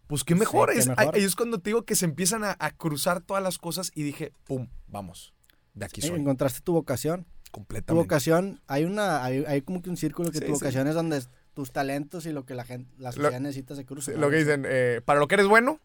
[0.06, 1.14] Pues qué mejor, es, mejor.
[1.14, 4.02] ahí es cuando te digo que se empiezan a, a cruzar todas las cosas y
[4.04, 5.34] dije, pum, vamos,
[5.74, 7.26] de aquí Sí, soy, encontraste tu vocación.
[7.48, 8.02] Tu completamente.
[8.04, 10.52] vocación, hay una, hay, hay como que un círculo que Sí, tu sí.
[10.52, 11.22] vocación es donde
[11.54, 14.20] tus talentos y lo que la gente, la sociedad necesita se cruzan.
[14.20, 15.80] Lo que dicen, eh, para lo que eres bueno,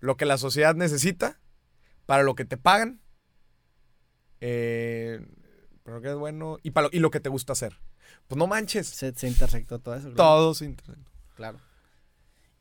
[0.00, 1.40] lo que la sociedad necesita,
[2.06, 3.00] para lo que te pagan,
[4.40, 5.26] eh,
[5.82, 7.78] para lo que eres bueno y, para lo, y lo que te gusta hacer.
[8.26, 10.04] Pues no manches, Se, se intersectó todo eso.
[10.12, 10.16] claro.
[10.16, 11.06] todos internet.
[11.34, 11.58] Claro.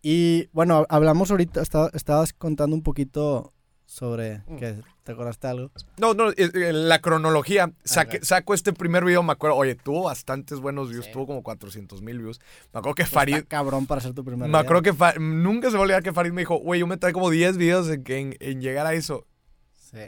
[0.01, 3.53] Y bueno, hablamos ahorita, estaba- estabas contando un poquito
[3.85, 4.55] sobre Mm.
[4.57, 5.71] que te acordaste algo.
[5.97, 7.71] No, no, eh, eh, la cronología.
[7.85, 8.23] Saque- Ok.
[8.25, 9.55] Saco este primer video, me acuerdo.
[9.55, 11.11] Oye, tuvo bastantes buenos views, Sí.
[11.13, 12.39] tuvo como 400 mil views.
[12.73, 13.43] Me acuerdo que Está Farid.
[13.47, 16.11] cabrón para ser tu primer Me acuerdo que nunca se me va a olvidar que
[16.11, 18.93] Farid me dijo, güey, yo me trae como 10 videos en, en- en llegar a
[18.93, 19.25] eso.
[19.73, 19.99] Sí.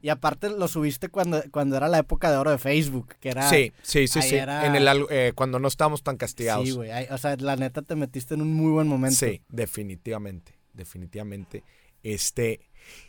[0.00, 3.48] Y aparte lo subiste cuando, cuando era la época de oro de Facebook, que era...
[3.50, 4.36] sí, sí, sí, sí.
[4.36, 6.64] era- En el, eh, cuando no estábamos tan castigados.
[6.68, 6.90] Sí, güey.
[7.10, 9.16] O sea, la neta te metiste en un muy buen momento.
[9.18, 11.64] Sí, definitivamente, definitivamente.
[12.02, 12.60] Este,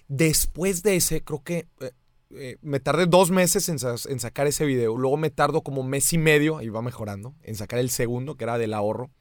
[0.08, 1.92] después de ese, creo que eh,
[2.32, 4.98] eh, me tardé dos meses en, sa- en sacar ese video.
[4.98, 8.44] Luego me tardo como mes y medio, ahí va mejorando, en sacar el segundo, que
[8.44, 9.12] era del ahorro.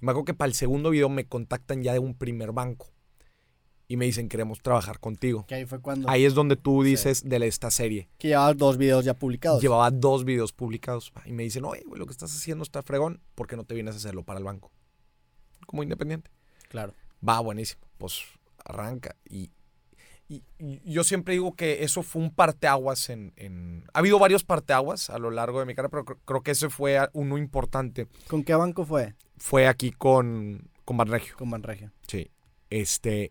[0.00, 2.92] Y me acuerdo que para el segundo video me contactan ya de un primer banco.
[3.88, 5.46] Y me dicen, queremos trabajar contigo.
[5.46, 6.10] Que ahí fue cuando...
[6.10, 8.08] Ahí es donde tú dices de esta serie.
[8.18, 9.62] Que llevabas dos videos ya publicados.
[9.62, 11.12] Llevaba dos videos publicados.
[11.24, 13.20] Y me dicen, oye, güey, lo que estás haciendo está fregón.
[13.36, 14.72] ¿Por qué no te vienes a hacerlo para el banco?
[15.68, 16.32] Como independiente.
[16.68, 16.94] Claro.
[17.26, 17.80] Va, buenísimo.
[17.96, 18.22] Pues
[18.64, 19.14] arranca.
[19.30, 19.52] Y,
[20.28, 24.42] y- y yo siempre digo que eso fue un parteaguas en, en- Ha habido varios
[24.44, 28.08] parteaguas a lo largo de mi carrera, pero cre- creo que ese fue uno importante.
[28.28, 29.14] ¿Con qué banco fue?
[29.36, 31.36] Fue aquí con, con Banregio.
[31.36, 31.92] Con Banregio.
[32.08, 32.30] Sí.
[32.70, 33.30] Este...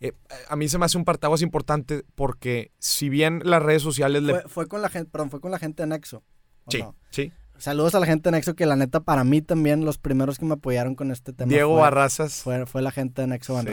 [0.00, 0.12] eh,
[0.48, 4.32] a mí se me hace un parteaguas importante porque si bien las redes sociales le...
[4.40, 6.22] Fue, fue con la gente, perdón, fue con la gente de Nexo.
[6.66, 6.94] ¿o Sí, no?
[7.10, 7.32] sí.
[7.56, 10.44] Saludos a la gente de Nexo, que la neta para mí también los primeros que
[10.44, 12.42] me apoyaron con este tema Diego fue, Barrazas.
[12.42, 13.64] fue, fue la gente de Nexo Sí.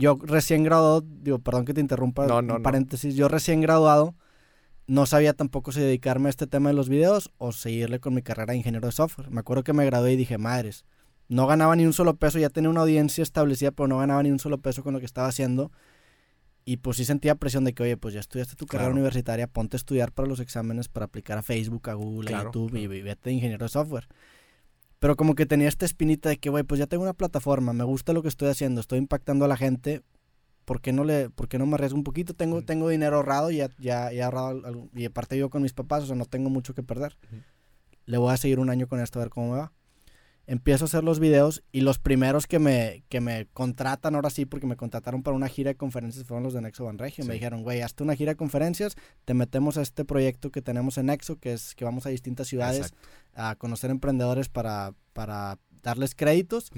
[0.00, 2.62] Yo recién graduado, digo, perdón que te interrumpa, No, no, un no.
[2.62, 4.14] paréntesis, yo recién graduado
[4.86, 8.22] no sabía tampoco si dedicarme a este tema de los videos o seguirle con mi
[8.22, 9.28] carrera de ingeniero de software.
[9.30, 10.84] Me acuerdo que me gradué y dije, madres,
[11.28, 14.30] no ganaba ni un solo peso, ya tenía una audiencia establecida, pero no ganaba ni
[14.30, 15.72] un solo peso con lo que estaba haciendo.
[16.64, 18.94] Y pues sí sentía presión de que, oye, pues ya estudiaste tu carrera Claro.
[19.00, 22.50] universitaria, ponte a estudiar para los exámenes, para aplicar a Facebook, a Google, a Claro,
[22.52, 24.06] YouTube y, y vete de ingeniero de software.
[24.98, 27.84] Pero como que tenía esta espinita de que, güey, pues ya tengo una plataforma, me
[27.84, 30.02] gusta lo que estoy haciendo, estoy impactando a la gente,
[30.64, 32.34] ¿por qué no, le, por qué no me arriesgo un poquito?
[32.34, 36.02] Tengo, tengo dinero ahorrado, ya, ya, ya ahorrado, algo- y aparte vivo con mis papás,
[36.02, 37.16] o sea, no tengo mucho que perder.
[38.06, 39.72] Le voy a seguir un año con esto a ver cómo me va.
[40.50, 44.46] Empiezo a hacer los videos y los primeros que me, que me contratan, ahora sí,
[44.46, 47.24] porque me contrataron para una gira de conferencias, fueron los de Nexo Banregio.
[47.26, 47.38] Me Sí.
[47.38, 51.06] dijeron, güey, hazte una gira de conferencias, te metemos a este proyecto que tenemos en
[51.06, 53.08] Nexo, que es que vamos a distintas ciudades Exacto.
[53.34, 56.70] a conocer emprendedores para, para darles créditos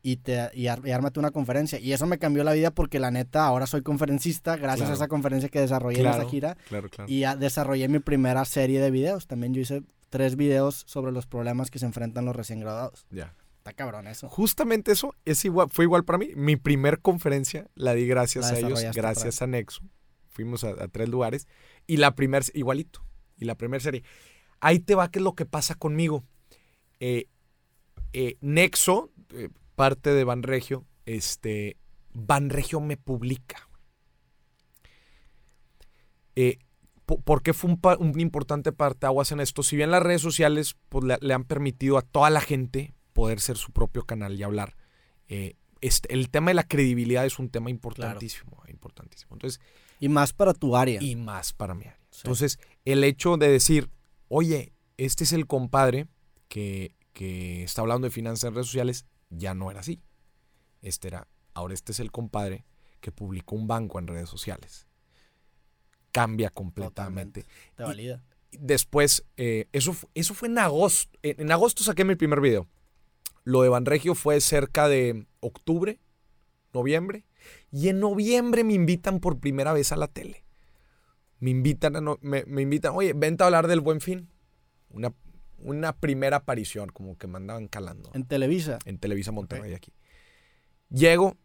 [0.00, 1.80] y, te, y, ar- y ármate una conferencia.
[1.80, 4.92] Y eso me cambió la vida porque la neta, ahora soy conferencista gracias Claro.
[4.92, 7.10] a esa conferencia que desarrollé en esa gira Claro, claro.
[7.12, 9.26] y desarrollé mi primera serie de videos.
[9.26, 13.06] También yo hice tres videos sobre los problemas que se enfrentan los recién graduados.
[13.10, 13.34] Ya.
[13.58, 14.28] Está cabrón eso.
[14.28, 16.30] Justamente eso es igual, fue igual para mí.
[16.34, 19.82] Mi primer conferencia la di gracias La a ellos, gracias a Nexo.
[20.28, 21.48] Fuimos a, a tres lugares.
[21.86, 23.04] Y la primera, igualito.
[23.36, 24.02] Y la primera serie.
[24.60, 26.24] Ahí te va qué es lo que pasa conmigo.
[27.00, 27.26] Eh,
[28.12, 31.76] eh, Nexo, eh, parte de Banregio, este,
[32.12, 33.68] Banregio me publica.
[36.36, 36.58] Eh,
[37.16, 39.62] ¿Por qué fue un, un importante parteaguas en esto?
[39.62, 43.40] Si bien las redes sociales pues, le, le han permitido a toda la gente poder
[43.40, 44.76] ser su propio canal y hablar,
[45.28, 49.34] eh, este, el tema de la credibilidad es un tema importantísimo, importantísimo.
[49.34, 49.60] Entonces,
[50.00, 51.02] Y más para tu área.
[51.02, 52.00] y más para mi área.
[52.10, 52.22] Sí.
[52.24, 53.90] Entonces, el hecho de decir,
[54.28, 56.08] oye, este es el compadre
[56.48, 60.02] que, que está hablando de finanzas en redes sociales, ya no era así.
[60.82, 62.64] Este era, ahora este es el compadre
[63.00, 64.87] que publicó un banco en redes sociales.
[66.20, 67.44] Cambia completamente.
[67.76, 68.22] Te valida.
[68.52, 71.18] Después, eh, eso, eso fue en agosto.
[71.22, 72.66] En, agosto saqué mi primer video.
[73.44, 76.00] Lo de Banregio fue cerca de octubre,
[76.72, 77.24] noviembre.
[77.70, 80.44] Y en noviembre me invitan por primera vez a la tele.
[81.40, 84.28] Me invitan, a no- me, me invitan, oye, vente a hablar del buen fin.
[84.90, 85.14] Una,
[85.58, 88.78] una primera aparición, como que me andaban calando En Televisa.
[88.86, 89.92] en Televisa Monterrey aquí.
[90.90, 91.36] Llego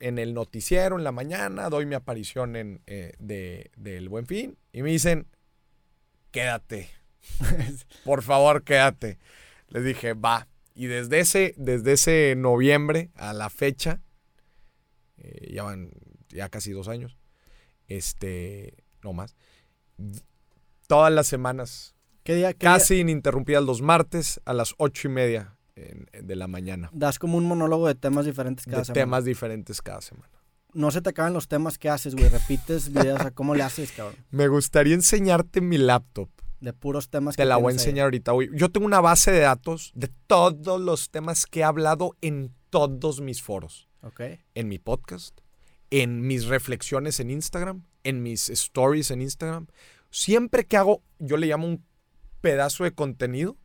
[0.00, 4.58] en el noticiero en la mañana, doy mi aparición en, eh, de, del Buen Fin
[4.72, 5.28] y me dicen,
[6.30, 6.90] quédate,
[8.04, 9.18] por favor, quédate.
[9.68, 10.48] Les dije, va.
[10.74, 14.00] Y desde ese, desde ese noviembre a la fecha,
[15.16, 15.90] eh, ya van
[16.28, 17.18] ya casi dos años,
[17.86, 19.34] este, no más,
[20.86, 25.10] todas las semanas, ¿Qué día, qué casi día ininterrumpidas los martes a las ocho y
[25.10, 25.57] media
[26.12, 26.90] en- de la mañana.
[26.92, 29.00] das como un monólogo de temas diferentes cada De semana?
[29.04, 30.28] temas diferentes cada semana.
[30.74, 32.28] No se te acaban los temas que haces, güey.
[32.28, 34.16] Repites videos, sea, ¿cómo le haces, cabrón?
[34.30, 36.28] Me gustaría enseñarte mi laptop.
[36.60, 37.74] De puros temas Te que la voy a ahí.
[37.76, 38.32] enseñar ahorita.
[38.32, 38.48] güey.
[38.52, 43.20] Yo tengo una base de datos de todos los temas que he hablado en todos
[43.20, 43.88] mis foros.
[44.02, 44.20] Ok.
[44.54, 45.40] En mi podcast,
[45.90, 49.68] en mis reflexiones en Instagram, en mis stories en Instagram.
[50.10, 51.84] Siempre que hago, yo le llamo un
[52.40, 53.56] pedazo de contenido,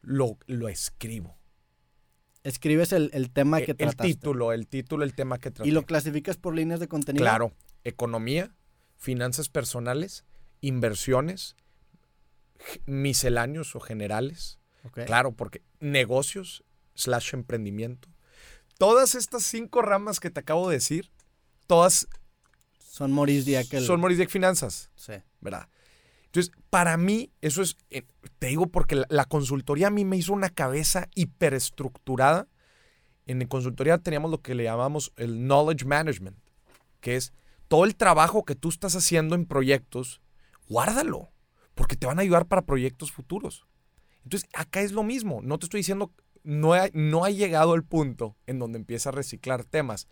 [0.00, 1.36] lo, lo escribo.
[2.44, 4.02] Escribes el, el tema que el trataste.
[4.14, 5.68] título, el título, el tema que traté.
[5.68, 7.22] Y lo clasificas por líneas de contenido.
[7.24, 7.52] Claro,
[7.84, 8.54] economía,
[8.96, 10.24] finanzas personales,
[10.60, 11.54] inversiones,
[12.86, 14.58] misceláneos o generales.
[15.06, 18.08] Claro, porque negocios slash emprendimiento.
[18.78, 21.10] Todas estas cinco ramas que te acabo de decir,
[21.68, 22.08] todas
[22.80, 23.84] Son Maurice Diekel.
[23.84, 25.12] son Maurice Dieck Finanzas, Sí.
[25.40, 25.68] ¿verdad?
[26.32, 28.04] Entonces, para mí, eso es, eh,
[28.38, 32.48] te digo porque la, consultoría a mí me hizo una cabeza hiperestructurada.
[33.26, 36.38] En la consultoría teníamos lo que le llamamos el knowledge management,
[37.02, 37.34] que es
[37.68, 40.22] todo el trabajo que tú estás haciendo en proyectos,
[40.70, 41.28] guárdalo,
[41.74, 43.66] porque te van a ayudar para proyectos futuros.
[44.24, 45.42] Entonces, acá es lo mismo.
[45.42, 46.14] No te estoy diciendo,
[46.44, 50.08] no ha, no ha llegado el punto en donde empieza a reciclar temas.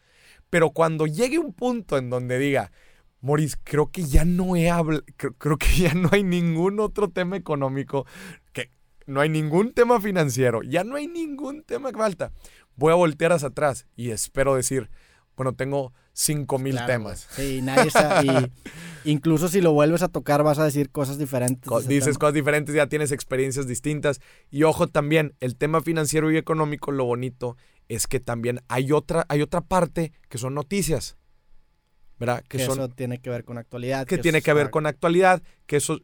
[0.50, 2.72] Pero cuando llegue un punto en donde diga,
[3.20, 7.09] Moris, creo que ya no he hablado, creo, creo que ya no hay ningún otro
[7.11, 8.06] tema económico,
[8.52, 8.70] que
[9.06, 12.33] no hay ningún tema financiero, ya no hay ningún tema que falta.
[12.76, 14.88] Voy a voltear hacia atrás y espero decir,
[15.37, 17.28] bueno, tengo cinco mil Claro, temas.
[17.30, 17.90] Sí, nadie
[18.22, 18.52] y
[19.11, 21.68] incluso si lo vuelves a tocar, vas a decir cosas diferentes.
[21.68, 24.20] Co- Dices cosas diferentes, ya tienes experiencias distintas.
[24.50, 27.56] Y ojo también, el tema financiero y económico, lo bonito
[27.88, 31.16] es que también hay otra, hay otra parte que son noticias.
[32.20, 32.44] ¿Verdad?
[32.48, 34.06] Que, Que son, eso tiene que ver con actualidad.
[34.06, 36.02] que eso tiene que ver con actualidad, que esos,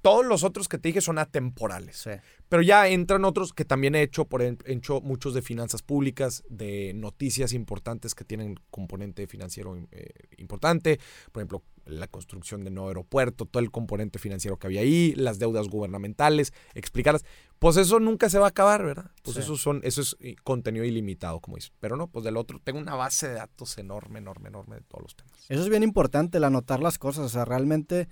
[0.00, 1.96] todos los otros que te dije son atemporales.
[1.96, 2.10] Sí.
[2.48, 5.82] Pero ya entran otros que también he hecho, por ejemplo, he hecho muchos de finanzas
[5.82, 11.00] públicas, de noticias importantes que tienen componente financiero eh, importante.
[11.32, 15.38] Por ejemplo, la construcción de nuevo aeropuerto, todo el componente financiero que había ahí, las
[15.38, 17.24] deudas gubernamentales, explicarlas.
[17.58, 19.10] Pues eso nunca se va a acabar, ¿verdad?
[19.22, 19.42] Pues Sí.
[19.42, 21.72] eso, son, eso es eh, contenido ilimitado, como dices.
[21.80, 25.02] Pero no, pues del otro, tengo una base de datos enorme, enorme, enorme de todos
[25.02, 25.32] los temas.
[25.48, 27.24] Eso es bien importante, el anotar las cosas.
[27.26, 28.08] O sea, realmente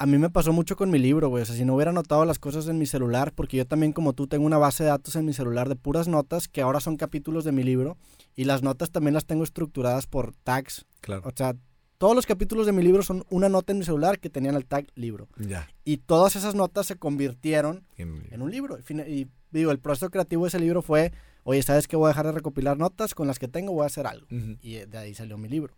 [0.00, 1.42] a mí me pasó mucho con mi libro, güey.
[1.42, 4.12] O sea, si no hubiera anotado las cosas en mi celular, porque yo también como
[4.12, 6.96] tú tengo una base de datos en mi celular de puras notas que ahora son
[6.96, 7.96] capítulos de mi libro
[8.36, 10.86] y las notas también las tengo estructuradas por tags.
[11.00, 11.22] Claro.
[11.26, 11.54] O sea,
[11.98, 14.66] todos los capítulos de mi libro son una nota en mi celular que tenían el
[14.66, 15.26] tag libro.
[15.36, 15.68] Ya.
[15.84, 18.78] Y todas esas notas se convirtieron En- en un libro.
[19.08, 21.96] Y digo, el proceso creativo de ese libro fue, oye, ¿sabes qué?
[21.96, 24.28] Voy a dejar de recopilar notas, con las que tengo voy a hacer algo.
[24.62, 25.74] Y de ahí salió mi libro.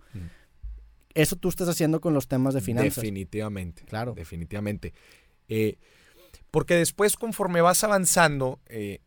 [1.14, 2.96] Eso tú estás haciendo con los temas de finanzas.
[2.96, 3.84] Definitivamente.
[3.84, 4.14] Claro.
[4.14, 4.94] Definitivamente.
[5.48, 5.76] Eh,
[6.50, 9.00] porque después, conforme vas avanzando, eh,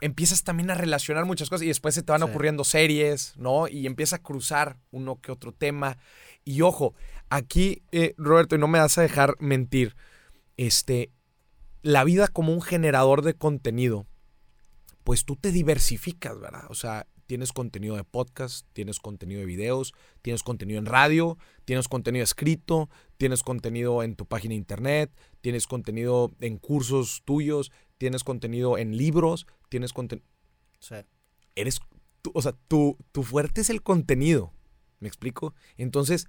[0.00, 2.28] empiezas también a relacionar muchas cosas y después se te van Sí.
[2.28, 3.66] ocurriendo series, ¿no?
[3.68, 5.98] Y empieza a cruzar uno que otro tema.
[6.44, 6.94] Y ojo,
[7.30, 9.96] aquí, eh, Roberto, y no me vas a dejar mentir,
[10.56, 11.10] este,
[11.82, 14.06] la vida como un generador de contenido,
[15.04, 16.64] pues tú te diversificas, ¿verdad?
[16.68, 21.36] O sea, tienes contenido de podcast, tienes contenido de videos, tienes contenido en radio,
[21.66, 22.88] tienes contenido escrito,
[23.18, 25.12] tienes contenido en tu página de internet,
[25.42, 30.26] tienes contenido en cursos tuyos, tienes contenido en libros, tienes contenido...
[30.80, 30.94] Sí.
[31.54, 31.80] Eres,
[32.22, 34.54] tú- o sea, tu, tu fuerte es el contenido,
[34.98, 35.54] ¿me explico?
[35.76, 36.28] Entonces,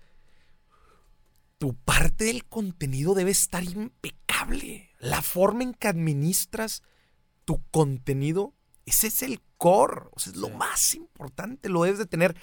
[1.60, 4.90] tu parte del contenido debe estar impecable.
[5.00, 6.84] La forma en que administras
[7.46, 8.54] tu contenido,
[8.86, 10.54] ese es el core, o sea, es lo Sí.
[10.54, 12.36] más importante, lo debes de tener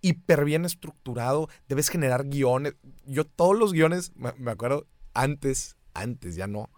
[0.00, 2.74] hiper bien estructurado, debes generar guiones.
[3.04, 6.70] Yo todos los guiones, me me acuerdo, antes, antes ya no,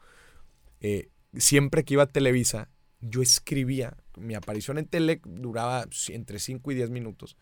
[0.80, 2.68] eh, siempre que iba a Televisa,
[3.00, 7.36] yo escribía, mi aparición en tele duraba entre 5 y 10 minutos.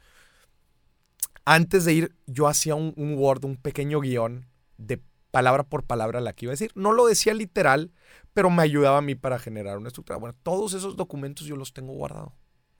[1.45, 6.21] Antes de ir, yo hacía un, un Word, un pequeño guion de palabra por palabra
[6.21, 6.73] la que iba a decir.
[6.75, 7.93] No lo decía literal,
[8.35, 10.19] pero me ayudaba a mí para generar una estructura.
[10.19, 12.33] Bueno, todos esos documentos yo los tengo guardados.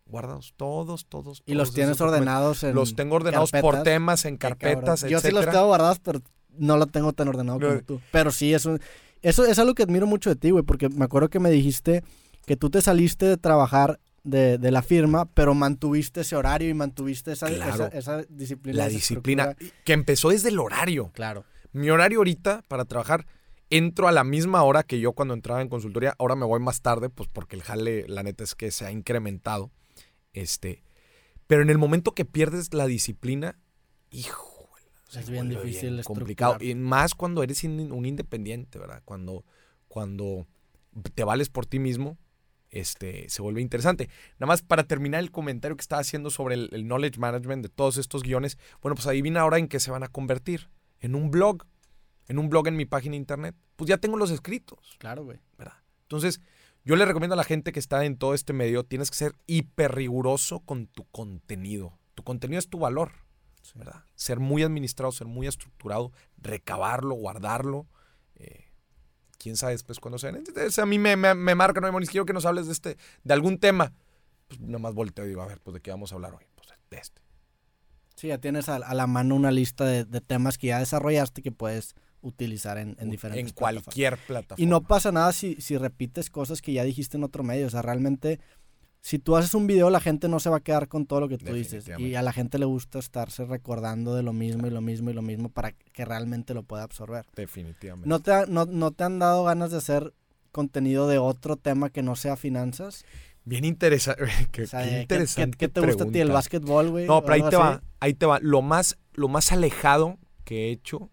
[0.07, 1.43] Guardados, todos, todos.
[1.47, 5.47] Y los tienes ordenados en Los tengo ordenados por temas, en carpetas, Yo sí los
[5.47, 6.21] tengo guardados, pero
[6.59, 7.69] no lo tengo tan ordenado No.
[7.69, 8.01] como tú.
[8.11, 8.77] Pero sí, eso,
[9.23, 12.03] eso es algo que admiro mucho de ti, güey, porque me acuerdo que me dijiste
[12.47, 16.75] que tú te saliste de trabajar de, de la firma, pero mantuviste ese horario y
[16.75, 17.87] mantuviste esa, Claro.
[17.87, 18.79] esa, esa disciplina.
[18.79, 19.83] La esa disciplina, estructura.
[19.85, 21.11] que empezó desde el horario.
[21.15, 21.45] Claro.
[21.73, 23.27] Mi horario ahorita para trabajar
[23.71, 26.15] entro a la misma hora que yo cuando entraba en consultoría.
[26.19, 28.91] Ahora me voy más tarde, pues porque el jale, la neta es que se ha
[28.91, 29.71] incrementado.
[30.33, 30.83] Este,
[31.47, 33.59] pero en el momento que pierdes la disciplina,
[34.11, 34.69] hijo,
[35.19, 36.57] es bien difícil, complicado.
[36.61, 39.03] Y más cuando eres un independiente, ¿verdad?
[39.05, 39.45] Cuando,
[39.89, 40.47] cuando
[41.15, 42.17] te vales por ti mismo,
[42.71, 44.09] este, se vuelve interesante.
[44.39, 47.97] Nada más para terminar el comentario que estaba haciendo sobre el, knowledge management de todos
[47.97, 50.69] estos guiones, bueno, pues adivina ahora en qué se van a convertir.
[51.01, 51.65] En un blog,
[52.29, 53.57] en un blog en mi página de internet.
[53.77, 54.97] Pues ya tengo los escritos.
[54.99, 55.41] Claro, güey.
[55.59, 55.75] ¿Verdad?
[56.03, 56.41] Entonces,
[56.85, 59.35] yo le recomiendo a la gente que está en todo este medio, tienes que ser
[59.47, 61.99] hiper riguroso con tu contenido.
[62.15, 63.13] Tu contenido es tu valor,
[63.75, 64.05] ¿verdad?
[64.15, 67.87] Ser muy administrado, ser muy estructurado, recabarlo, guardarlo.
[68.37, 68.71] Eh,
[69.39, 70.33] quién sabe después cuando sea.
[70.33, 73.59] a mí me, me, me marca, no, quiero que nos hables de este, de algún
[73.59, 73.93] tema.
[74.49, 76.45] Pues nada más volteo y digo, a ver, pues de qué vamos a hablar hoy.
[76.55, 77.23] Pues de este.
[78.17, 81.95] Sí, ya tienes a, la mano una lista de, temas que ya desarrollaste que puedes
[82.23, 84.63] utilizar en, en diferentes En cualquier plataforma.
[84.63, 87.67] Y no pasa nada si, si repites cosas que ya dijiste en otro medio.
[87.67, 88.41] O sea, realmente
[89.03, 91.29] si tú haces un video, la gente no se va a quedar con todo lo
[91.29, 91.91] que tú dices.
[91.99, 95.15] Y a la gente le gusta estarse recordando de lo mismo y lo mismo y
[95.15, 97.25] lo mismo para que realmente lo pueda absorber.
[97.35, 98.09] Definitivamente.
[98.09, 100.13] ¿No te, no, te han dado ganas de hacer
[100.53, 103.07] contenido de otro tema que no sea finanzas?
[103.45, 104.25] Bien interesante.
[104.53, 104.63] qué,
[105.01, 105.57] interesante.
[105.57, 106.21] ¿qué, te gusta a ti?
[106.21, 107.07] ¿El básquetbol, güey?
[107.07, 107.83] No, pero ahí te va.
[108.01, 108.39] Ahí te va.
[108.43, 111.11] Lo más, lo más alejado que he hecho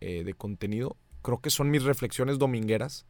[0.00, 3.06] eh, de contenido, creo que son mis reflexiones domingueras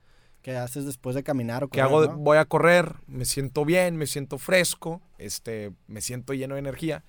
[0.47, 2.07] ¿Qué haces después de caminar o correr, hago?
[2.19, 7.03] Voy a correr, me siento bien, me siento fresco, este, me siento lleno de energía.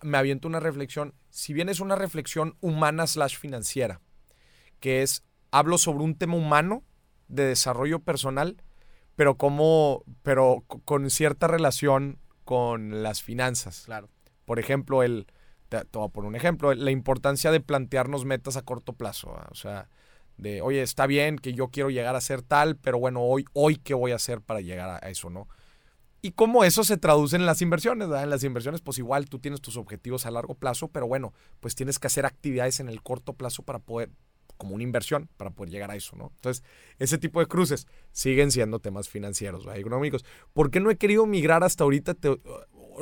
[0.00, 4.00] Me aviento una reflexión, si bien es una reflexión humana slash financiera,
[4.80, 6.82] que es, hablo sobre un tema humano
[7.28, 8.56] de desarrollo personal,
[9.16, 13.82] pero como, pero con cierta relación con las finanzas.
[13.84, 14.08] Claro.
[14.46, 15.26] Por ejemplo, el,
[15.68, 19.36] te, voy a poner un ejemplo, la importancia de plantearnos metas a corto plazo.
[19.50, 19.88] O sea,
[20.36, 23.76] de, oye, está bien que yo quiero llegar a ser tal, pero bueno, hoy, hoy
[23.76, 25.48] qué voy a hacer para llegar a eso, ¿no?
[26.20, 28.24] Y cómo eso se traduce en las inversiones, ¿verdad?
[28.24, 31.76] En las inversiones, pues igual tú tienes tus objetivos a largo plazo, pero bueno, pues
[31.76, 34.10] tienes que hacer actividades en el corto plazo para poder,
[34.56, 36.32] como una inversión, para poder llegar a eso, ¿no?
[36.34, 36.64] Entonces,
[36.98, 39.78] ese tipo de cruces siguen siendo temas financieros, ¿verdad?
[39.78, 40.24] económicos.
[40.52, 42.16] ¿Por qué no he querido migrar hasta ahorita?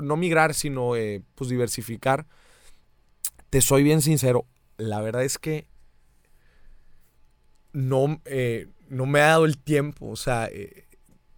[0.03, 2.27] no migrar, sino eh, pues diversificar.
[3.51, 5.69] Te soy bien sincero, la verdad es que
[7.73, 10.09] no, eh, no me ha dado el tiempo.
[10.09, 10.87] O sea, eh,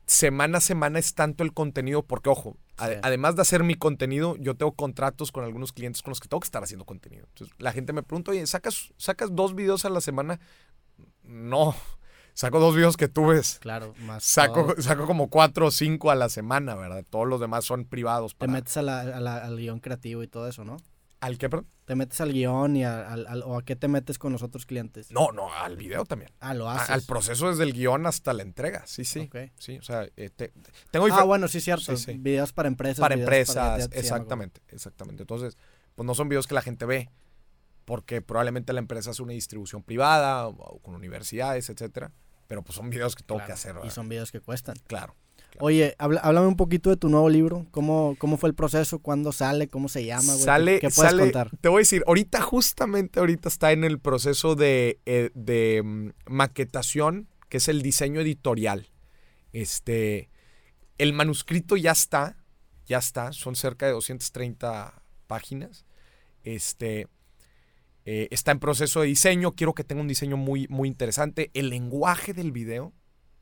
[0.06, 4.54] semana a semana es tanto el contenido, porque ojo, además de hacer mi contenido, yo
[4.54, 7.26] tengo contratos con algunos clientes con los que tengo que estar haciendo contenido.
[7.28, 10.40] Entonces, la gente me pregunta, oye, ¿sacas, ¿sacas dos videos a la semana?
[11.22, 11.74] No.
[12.34, 13.58] Saco dos videos que tú ves.
[13.60, 14.22] Claro, más.
[14.22, 17.04] Saco, saco como cuatro o cinco a la semana, ¿verdad?
[17.10, 18.36] Todos los demás son privados.
[18.36, 20.76] Te metes al guion creativo y todo eso, ¿no?
[21.20, 21.66] ¿Al qué, perdón?
[21.84, 25.10] ¿Te metes al guion y al, o a qué te metes con los otros clientes?
[25.10, 26.30] No, no, al video también.
[26.38, 26.90] Ah, lo haces.
[26.90, 29.28] al proceso desde el guion hasta la entrega, sí, sí.
[29.56, 30.30] Sí, o sea, eh,
[30.90, 31.06] tengo...
[31.10, 31.92] Ah, bueno, sí, cierto.
[32.18, 33.00] Videos para empresas.
[33.00, 35.22] Para empresas, exactamente, exactamente.
[35.22, 35.56] Entonces,
[35.94, 37.10] pues no son videos que la gente ve,
[37.84, 42.12] porque probablemente la empresa hace una distribución privada o, con universidades, etcétera.
[42.46, 43.76] Pero pues son videos que tengo que hacer.
[43.84, 44.76] Y son videos que cuestan.
[44.86, 45.16] Claro.
[45.60, 47.66] Oye, háblame un poquito de tu nuevo libro.
[47.70, 49.00] ¿Cómo, cómo fue el proceso?
[49.00, 49.68] ¿Cuándo sale?
[49.68, 50.34] ¿Cómo se llama?
[50.34, 51.50] Sale, ¿Qué puedes contar?
[51.60, 56.10] Te voy a decir, ahorita, justamente ahorita está en el proceso de, eh, de mm,
[56.26, 58.90] maquetación, que es el diseño editorial.
[59.52, 60.30] Este,
[60.98, 62.36] el manuscrito ya está,
[62.86, 65.84] ya está, son cerca de 230 páginas.
[66.44, 67.08] Este,
[68.04, 71.50] eh, está en proceso de diseño, quiero que tenga un diseño muy, muy interesante.
[71.54, 72.92] El lenguaje del video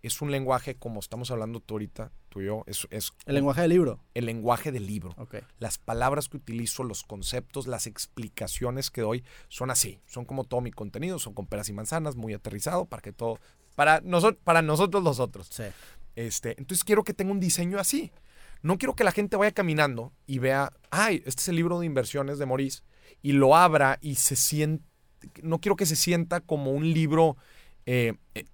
[0.06, 2.64] es un lenguaje como estamos hablando tú ahorita, tú y yo.
[2.66, 2.86] Es,
[3.26, 4.00] ¿El lenguaje del libro?
[4.14, 5.14] El lenguaje del libro.
[5.58, 10.00] Las palabras que utilizo, los conceptos, las explicaciones que doy son así.
[10.06, 13.38] Son como todo mi contenido, son con peras y manzanas, muy aterrizado para que todo.
[13.74, 15.48] Para, nosotros, para nosotros los otros.
[15.50, 15.64] Sí.
[16.14, 18.12] Este, entonces quiero que tenga un diseño así.
[18.62, 21.86] No quiero que la gente vaya caminando y vea, ay, este es el libro de
[21.86, 22.82] inversiones de Maurice,
[23.22, 24.84] y lo abra y se siente.
[25.42, 27.36] No quiero que se sienta como un libro
[27.84, 28.44] eh, eh,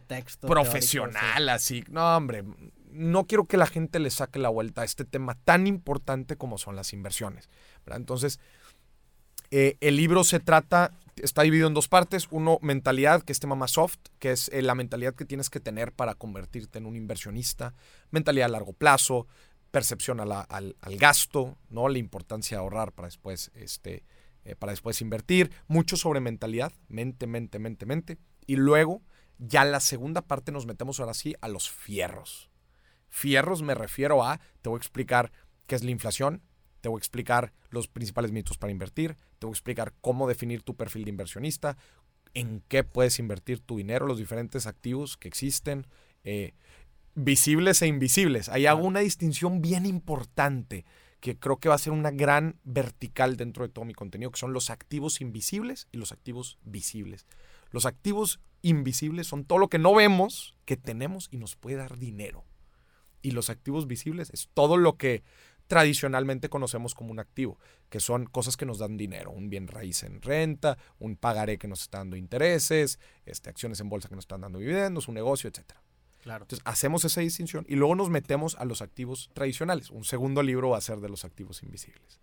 [0.00, 0.46] texto.
[0.46, 1.84] Profesional, así.
[1.88, 2.44] No, hombre,
[2.90, 6.58] no quiero que la gente le saque la vuelta a este tema tan importante como
[6.58, 7.50] son las inversiones.
[7.86, 8.38] Entonces,
[9.50, 12.28] eh, el libro se trata, está dividido en dos partes.
[12.30, 15.60] Uno, mentalidad, que es tema más soft, que es eh, la mentalidad que tienes que
[15.60, 17.74] tener para convertirte en un inversionista.
[18.10, 19.26] Mentalidad a largo plazo,
[19.70, 21.88] percepción al, al, gasto, ¿no?
[21.88, 24.04] La importancia de ahorrar para después, este,
[24.44, 25.50] eh, para después invertir.
[25.66, 28.18] Mucho sobre mentalidad, mente, mente, mente, mente.
[28.46, 29.02] Y luego
[29.38, 32.50] ya en la segunda parte nos metemos ahora sí a los fierros.
[33.10, 35.32] Fierros me refiero a, te voy a explicar
[35.66, 36.42] qué es la inflación,
[36.80, 40.62] te voy a explicar los principales mitos para invertir, te voy a explicar cómo definir
[40.62, 41.76] tu perfil de inversionista,
[42.34, 45.86] en qué puedes invertir tu dinero, los diferentes activos que existen,
[46.24, 46.52] eh,
[47.14, 48.48] visibles e invisibles.
[48.48, 50.84] Ahí hago una distinción bien importante
[51.20, 54.38] que creo que va a ser una gran vertical dentro de todo mi contenido, que
[54.38, 57.26] son los activos invisibles y los activos visibles.
[57.70, 61.98] Los activos invisibles son todo lo que no vemos, que tenemos y nos puede dar
[61.98, 62.44] dinero.
[63.22, 65.22] Y los activos visibles es todo lo que
[65.66, 67.58] tradicionalmente conocemos como un activo,
[67.88, 71.68] que son cosas que nos dan dinero, un bien raíz en renta, un pagaré que
[71.68, 75.48] nos está dando intereses, este, acciones en bolsa que nos están dando dividendos, un negocio,
[75.48, 75.74] etc.
[76.22, 76.44] Claro.
[76.44, 79.90] Entonces hacemos esa distinción y luego nos metemos a los activos tradicionales.
[79.90, 82.20] Un segundo libro va a ser de los activos invisibles.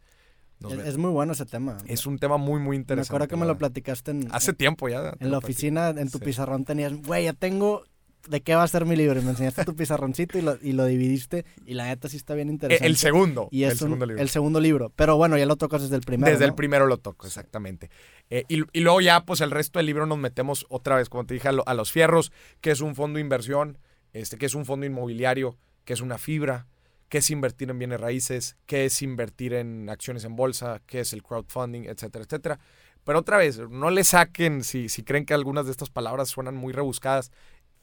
[0.69, 1.77] Es, es, muy bueno ese tema.
[1.85, 3.11] Es un tema muy, muy interesante.
[3.11, 4.27] Me acuerdo que me lo platicaste en...
[4.31, 5.13] Hace tiempo ya.
[5.19, 6.25] En la oficina, en tu sí.
[6.25, 7.83] pizarrón tenías, güey, ya tengo
[8.27, 9.19] de qué va a ser mi libro.
[9.19, 11.45] Y me enseñaste tu pizarroncito y lo, y lo dividiste.
[11.65, 12.85] Y la neta sí está bien interesante.
[12.85, 13.47] El segundo.
[13.51, 14.21] Y es el, segundo libro.
[14.21, 14.91] el segundo libro.
[14.95, 16.31] Pero bueno, ya lo tocas desde el primero.
[16.31, 16.49] Desde ¿no?
[16.49, 17.89] el primero lo toco, exactamente.
[18.29, 21.25] Eh, y, y, luego ya, pues el resto del libro nos metemos otra vez, como
[21.25, 22.31] te dije, a, lo, a los fierros,
[22.61, 23.77] que es un fondo de inversión,
[24.13, 26.67] este, que es un fondo inmobiliario, que es una fibra,
[27.11, 31.11] qué es invertir en bienes raíces, qué es invertir en acciones en bolsa, qué es
[31.11, 32.59] el crowdfunding, etcétera, etcétera.
[33.03, 36.55] Pero otra vez, no le saquen si, si creen que algunas de estas palabras suenan
[36.55, 37.31] muy rebuscadas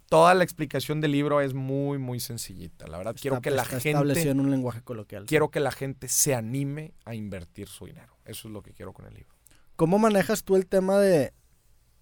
[0.09, 2.87] toda la explicación del libro es muy, muy sencillita.
[2.87, 3.91] La verdad, está, quiero que la gente.
[4.22, 5.26] en un lenguaje coloquial.
[5.26, 8.16] Quiero que la gente se anime a invertir su dinero.
[8.24, 9.35] Eso es lo que quiero con el libro.
[9.76, 11.35] ¿Cómo manejas tú el tema de,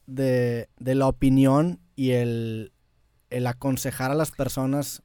[0.06, 2.72] de, de la opinión y el,
[3.30, 5.02] el, aconsejar a las personas?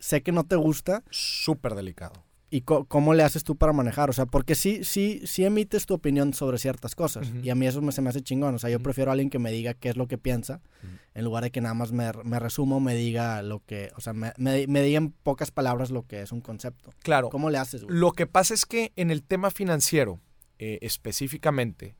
[0.00, 1.04] Sé que no te gusta.
[1.10, 2.24] Súper delicado.
[2.52, 4.10] ¿Y cómo le haces tú para manejar?
[4.10, 7.30] O sea, porque sí, sí, sí emites tu opinión sobre ciertas cosas.
[7.30, 7.44] Uh -huh.
[7.44, 8.56] Y a mí eso me, se me hace chingón.
[8.56, 8.82] O sea, yo uh -huh.
[8.82, 10.98] prefiero a alguien que me diga qué es lo que piensa, uh -huh.
[11.14, 13.92] en lugar de que nada más me, me resumo, me diga lo que.
[13.96, 16.90] O sea, me, me, me, diga en pocas palabras lo que es un concepto.
[17.04, 17.28] Claro.
[17.28, 17.96] ¿Cómo le haces, güey?
[17.96, 20.18] Lo que pasa es que en el tema financiero,
[20.58, 21.94] eh, específicamente,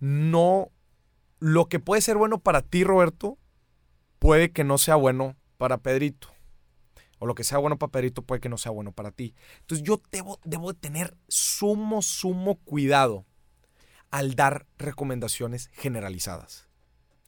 [0.00, 0.70] no.
[1.40, 3.38] Lo que puede ser bueno para ti, Roberto,
[4.18, 6.30] puede que no sea bueno para Pedrito
[7.18, 9.34] o lo que sea bueno para Pedrito puede que no sea bueno para ti.
[9.60, 13.26] Entonces yo debo, debo de tener sumo, sumo cuidado
[14.10, 16.68] al dar recomendaciones generalizadas.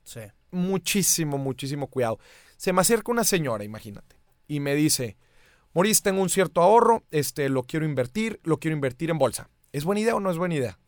[0.04, 0.20] Sí.
[0.50, 2.18] Muchísimo, muchísimo cuidado.
[2.56, 4.16] Se me acerca una señora, imagínate,
[4.48, 5.16] y me dice,
[5.72, 9.48] Moris, tengo un cierto ahorro, este, lo quiero invertir, lo quiero invertir en bolsa.
[9.72, 10.78] ¿Es buena idea o no es buena idea?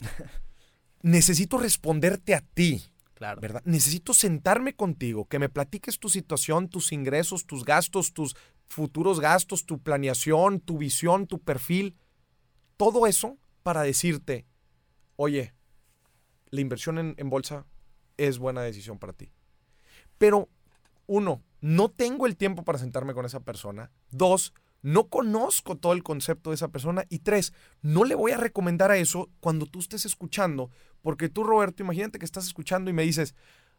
[1.02, 2.89] Necesito responderte a ti.
[3.64, 9.66] Necesito sentarme contigo, que me platiques tu situación, tus ingresos, tus gastos, tus futuros gastos,
[9.66, 11.96] tu planeación, tu visión, tu perfil.
[12.76, 14.46] Todo eso para decirte,
[15.16, 15.54] oye,
[16.50, 17.66] la inversión en, en bolsa
[18.16, 19.32] es buena decisión para ti.
[20.18, 20.48] Pero,
[21.06, 23.90] uno, no tengo el tiempo para sentarme con esa persona.
[24.10, 27.04] Dos, no conozco todo el concepto de esa persona.
[27.08, 27.52] Y tres,
[27.82, 30.70] no le voy a recomendar a eso cuando tú estés escuchando.
[31.02, 33.34] Porque tú, Roberto, imagínate que estás escuchando y me dices,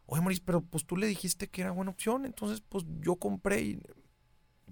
[0.06, 2.24] oye, Maurice, pero pues tú le dijiste que era buena opción.
[2.24, 3.82] Entonces, pues yo compré y...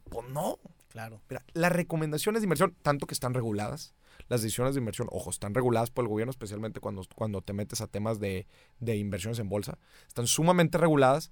[0.09, 0.59] Pues no.
[0.89, 1.23] Claro.
[1.29, 3.95] Mira, las recomendaciones de inversión, tanto que están reguladas,
[4.29, 7.81] las decisiones de inversión, ojo, están reguladas por el gobierno, especialmente cuando, cuando te metes
[7.81, 8.49] a temas de,
[8.81, 9.79] de inversiones en bolsa,
[10.09, 11.31] están sumamente reguladas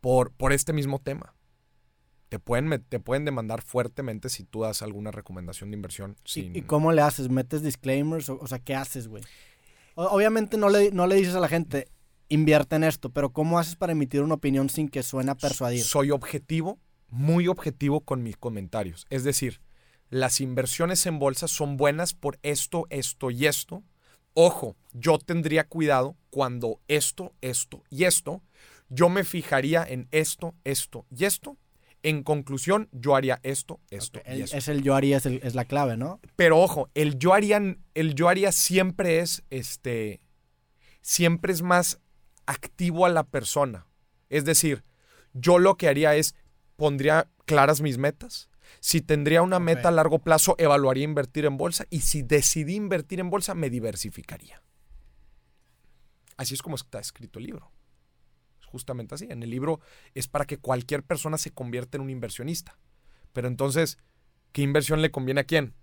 [0.00, 1.34] por, por este mismo tema
[2.32, 6.16] te pueden, te pueden demandar fuertemente si tú das alguna recomendación de inversión.
[6.24, 6.56] Sin...
[6.56, 7.28] ¿Y, ¿Y, cómo le haces?
[7.28, 8.30] ¿Metes disclaimers?
[8.30, 9.22] O, o sea, ¿qué haces, güey?
[9.94, 11.88] Obviamente no le, no le dices a la gente,
[12.28, 15.82] invierte en esto, pero ¿cómo haces para emitir una opinión sin que suene a persuadir?
[15.82, 16.78] Soy objetivo,
[17.08, 19.06] muy objetivo con mis comentarios.
[19.10, 19.60] Es decir,
[20.08, 23.82] las inversiones en bolsa son buenas por esto, esto y esto.
[24.34, 28.42] Ojo, yo tendría cuidado cuando esto, esto y esto.
[28.88, 31.56] Yo me fijaría en esto, esto y esto
[32.02, 34.34] en conclusión, yo haría esto, esto okay.
[34.34, 34.56] y el, esto.
[34.56, 36.20] Es el yo haría, es, el, es, la clave, ¿no?
[36.36, 37.60] Pero ojo, el yo haría,
[37.94, 40.20] el yo haría siempre es, este,
[41.00, 42.00] siempre es más
[42.46, 43.86] activo a la persona.
[44.28, 44.84] Es decir,
[45.32, 46.34] yo lo que haría es,
[46.76, 48.48] pondría claras mis metas.
[48.80, 49.88] Si tendría una meta okay.
[49.88, 51.84] a largo plazo, evaluaría invertir en bolsa.
[51.90, 54.62] Y si decidí invertir en bolsa, me diversificaría.
[56.36, 57.70] Así es como está escrito el libro
[58.72, 59.26] justamente así.
[59.30, 59.80] En el libro
[60.14, 62.78] es para que cualquier persona se convierta en un inversionista.
[63.32, 63.98] Pero entonces,
[64.52, 65.74] ¿qué inversión le conviene a quién?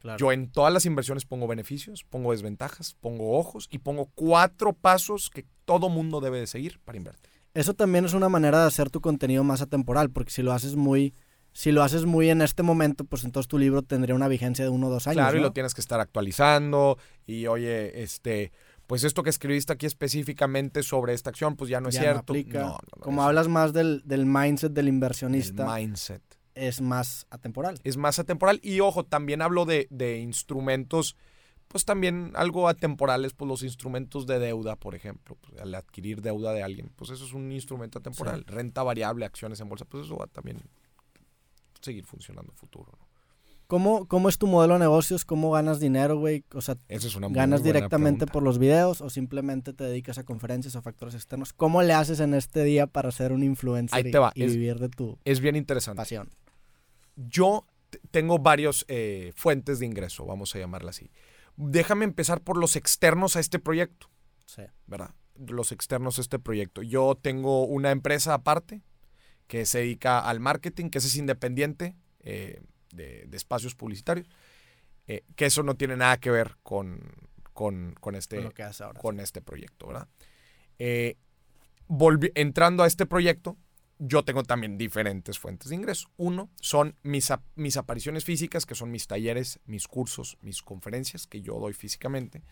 [0.00, 0.18] Claro.
[0.18, 5.30] Yo en todas las inversiones pongo beneficios, pongo desventajas, pongo ojos y pongo cuatro pasos
[5.30, 7.32] que todo mundo debe de seguir para invertir.
[7.54, 10.74] Eso también es una manera de hacer tu contenido más atemporal, porque si lo haces
[10.74, 11.14] muy,
[11.52, 14.70] si lo haces muy en este momento, pues entonces tu libro tendría una vigencia de
[14.70, 15.18] uno o dos años.
[15.18, 15.38] Claro, ¿no?
[15.38, 18.52] y lo tienes que estar actualizando y oye, este,
[18.86, 22.34] pues esto que escribiste aquí específicamente sobre esta acción, pues ya no es ya cierto.
[22.34, 22.60] No.
[22.60, 25.62] No, no, Como hablas más del, del, mindset del inversionista.
[25.62, 26.22] El mindset.
[26.54, 27.80] Es más atemporal.
[27.82, 28.60] Es más atemporal.
[28.62, 31.16] Y ojo, también hablo de, de instrumentos
[31.68, 36.52] pues también algo atemporales, pues los instrumentos de deuda, por ejemplo, pues, al adquirir deuda
[36.52, 38.44] de alguien, pues eso es un instrumento atemporal.
[38.44, 40.62] Renta variable, acciones en bolsa, pues eso va también
[41.80, 42.92] seguir funcionando en futuro.
[42.92, 43.13] ¿no?
[43.74, 45.24] ¿Cómo, ¿Cómo es tu modelo de negocios?
[45.24, 46.44] ¿Cómo ganas dinero, güey?
[46.54, 50.16] O sea, Esa es una muy ¿ganas directamente por los videos o simplemente te dedicas
[50.16, 51.52] a conferencias o factores externos?
[51.52, 54.44] ¿Cómo le haces en este día para ser un influencer Ahí y- te va, y,
[54.44, 55.96] es- vivir de tu Es bien interesante.
[55.96, 56.28] pasión?
[57.16, 57.66] yo
[58.12, 61.10] tengo varios eh, fuentes de ingreso, vamos a llamarla así.
[61.56, 64.08] Déjame empezar por los externos a este proyecto,
[64.46, 64.62] Sí.
[64.86, 65.10] ¿verdad?
[65.36, 66.80] Los externos a este proyecto.
[66.82, 68.82] Yo tengo una empresa aparte
[69.48, 72.62] que se dedica al marketing, que ese es independiente eh,
[72.94, 74.28] de, de espacios publicitarios,
[75.06, 77.00] eh, que eso no tiene nada que ver con,
[77.52, 79.00] con, con este, Con lo que haces ahora.
[79.00, 80.08] con este proyecto, ¿verdad?
[80.78, 81.16] Eh,
[82.34, 83.56] entrando a este proyecto,
[83.98, 86.08] yo tengo también diferentes fuentes de ingreso.
[86.16, 91.42] Uno son mis, mis apariciones físicas, que son mis talleres, mis cursos, mis conferencias que
[91.42, 92.42] yo doy físicamente.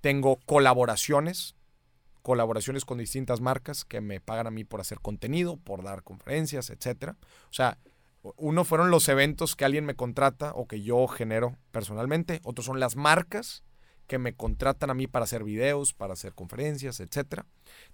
[0.00, 1.54] Tengo colaboraciones,
[2.22, 6.70] colaboraciones con distintas marcas que me pagan a mí por hacer contenido, por dar conferencias,
[6.70, 7.16] etcétera.
[7.20, 7.78] O sea,
[8.36, 12.40] uno fueron los eventos que alguien me contrata o que yo genero personalmente.
[12.44, 13.64] Otros son las marcas
[14.06, 17.46] que me contratan a mí para hacer videos, para hacer conferencias, etcétera.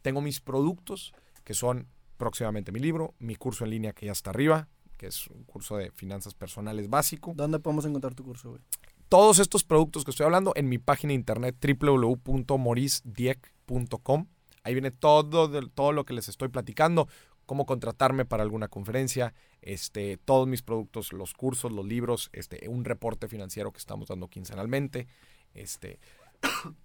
[0.02, 1.12] Tengo mis productos,
[1.44, 5.28] que son próximamente mi libro, mi curso en línea que ya está arriba, que es
[5.28, 7.32] un curso de finanzas personales básico.
[7.34, 8.62] ¿Dónde podemos encontrar tu curso, güey?
[9.08, 14.26] Todos estos productos que estoy hablando en mi página de internet www.morisdieck.com.
[14.64, 17.08] Ahí viene todo, todo lo que les estoy platicando,
[17.48, 19.32] cómo contratarme para alguna conferencia,
[19.62, 24.28] este, todos mis productos, los cursos, los libros, este, un reporte financiero que estamos dando
[24.28, 25.08] quincenalmente,
[25.54, 25.98] este,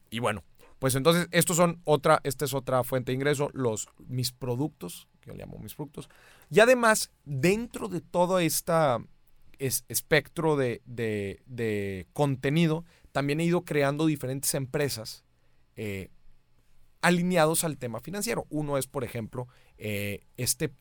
[0.09, 0.41] y bueno,
[0.79, 5.29] pues entonces estos son otra, esta es otra fuente de ingreso, los mis productos, que
[5.31, 6.09] yo llamo mis productos,
[6.49, 8.99] y además dentro de todo esta
[9.59, 15.23] es- espectro de, de- de contenido, también he ido creando diferentes empresas
[15.75, 16.09] eh,
[17.01, 18.45] alineados al tema financiero.
[18.49, 19.47] Uno es, por ejemplo,
[19.77, 20.73] eh, este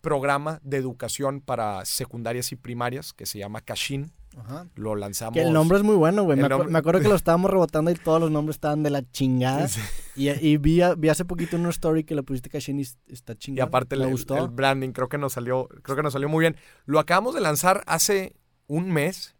[0.00, 4.12] programa de educación para secundarias y primarias que se llama Cashin.
[4.38, 4.66] Ajá.
[4.76, 5.34] Lo lanzamos.
[5.34, 6.38] Que el nombre es muy bueno, güey.
[6.38, 8.90] Me, acu- nombre- me acuerdo que lo estábamos rebotando y todos los nombres estaban de
[8.90, 9.66] la chingada.
[9.68, 9.80] Sí.
[10.14, 13.32] Y, y vi, a- vi hace poquito una story que le pusiste Cashin y está
[13.32, 13.66] Y chingada.
[13.66, 14.36] aparte me el, gustó.
[14.38, 16.56] el branding creo que nos salió, creo que nos salió muy bien.
[16.86, 18.36] Lo acabamos de lanzar hace
[18.68, 19.34] un mes.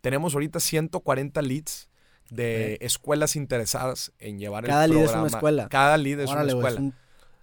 [0.00, 1.88] Tenemos ahorita 140 leads
[2.30, 5.26] de escuelas interesadas en llevar Cada el lead es programa.
[5.28, 5.68] una escuela.
[5.68, 6.76] Cada lead es Órale, una escuela.
[6.76, 6.94] es un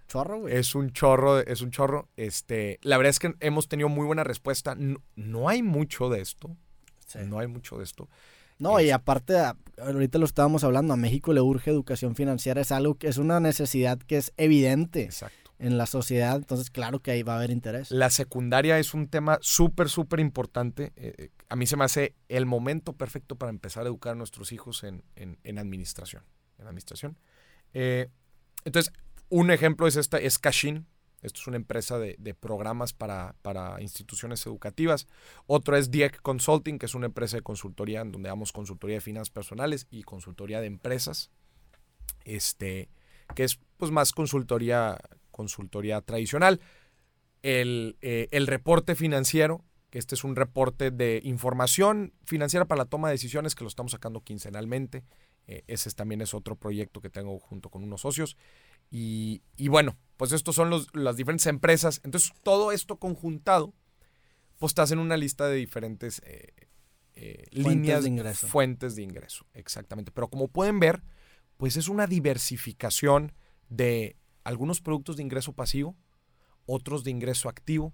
[0.06, 0.54] chorro, güey.
[0.56, 2.08] Es un chorro, es un chorro.
[2.16, 4.74] Este, la verdad es que hemos tenido muy buena respuesta.
[4.74, 6.56] No, no hay mucho de esto.
[7.06, 7.18] Sí.
[7.26, 8.08] No hay mucho de esto.
[8.58, 9.34] No, y aparte,
[9.78, 13.38] ahorita lo estábamos hablando, a México le urge educación financiera, es algo que es una
[13.38, 15.52] necesidad que es evidente Exacto.
[15.58, 17.90] en la sociedad, entonces claro que ahí va a haber interés.
[17.90, 20.94] La secundaria es un tema súper, súper importante.
[20.96, 24.16] Eh, eh, a mí se me hace el momento perfecto para empezar a educar a
[24.16, 26.22] nuestros hijos en, en- en administración.
[26.58, 27.18] En administración.
[27.74, 28.08] Eh,
[28.64, 28.90] entonces,
[29.28, 30.86] un ejemplo es esta, es Cashin.
[31.22, 35.08] Esto es una empresa de, programas para, para instituciones educativas.
[35.46, 39.00] Otro es Dieck Consulting, que es una empresa de consultoría en donde damos consultoría de
[39.00, 41.30] finanzas personales y consultoría de empresas.
[42.24, 42.90] Este,
[43.34, 44.98] que es pues más consultoría,
[45.30, 46.60] consultoría tradicional.
[47.42, 52.84] El, eh, el reporte financiero, que este es un reporte de información financiera para la
[52.86, 55.02] toma de decisiones que lo estamos sacando quincenalmente.
[55.46, 58.36] Eh, ese es- también es otro proyecto que tengo junto con unos socios.
[58.90, 62.00] Y, y bueno, pues estos son los, las diferentes empresas.
[62.04, 63.74] Entonces, todo esto conjuntado,
[64.58, 66.52] pues estás en una lista de diferentes eh,
[67.14, 68.46] eh, Fuentes líneas de ingreso.
[68.46, 70.12] Fuentes de ingreso, exactamente.
[70.12, 71.02] Pero como pueden ver,
[71.56, 73.32] pues es una diversificación
[73.68, 75.96] de algunos productos de ingreso pasivo,
[76.66, 77.92] otros de ingreso activo,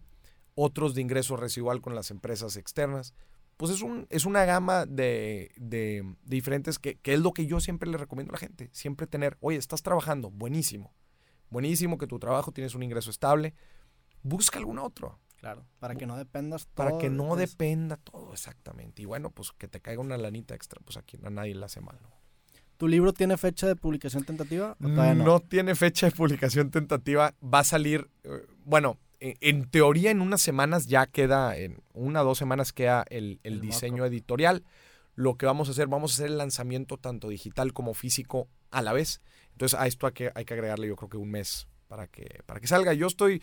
[0.55, 3.15] otros de ingreso residual con las empresas externas.
[3.57, 7.47] Pues es, un, es una gama de, de- de diferentes que, que es lo que
[7.47, 8.69] yo siempre le recomiendo a la gente.
[8.73, 10.93] Siempre tener, oye, estás trabajando, buenísimo.
[11.51, 13.55] Buenísimo que tu trabajo tienes un ingreso estable.
[14.23, 16.75] Busca algún otro Claro, para que no dependas todo.
[16.75, 17.53] para que no de eso.
[17.53, 19.03] dependa todo exactamente.
[19.03, 21.81] Y bueno, pues que te caiga una lanita extra, pues aquí a nadie le hace
[21.81, 21.99] mal.
[22.01, 22.09] ¿no?
[22.77, 24.77] ¿Tu libro tiene fecha de publicación tentativa?
[24.83, 25.25] ¿O todavía no?
[25.25, 27.35] No tiene fecha de publicación tentativa.
[27.43, 32.23] Va a salir, eh, bueno, en, en teoría en unas semanas ya queda, en una
[32.23, 34.65] o dos semanas queda el, el El diseño editorial.
[35.15, 38.83] Lo que vamos a hacer, vamos a hacer el lanzamiento tanto digital como físico a
[38.83, 39.21] la vez.
[39.53, 42.41] Entonces a esto hay que, hay que agregarle yo creo que un mes para que,
[42.47, 42.95] para que salga.
[42.95, 43.43] Yo estoy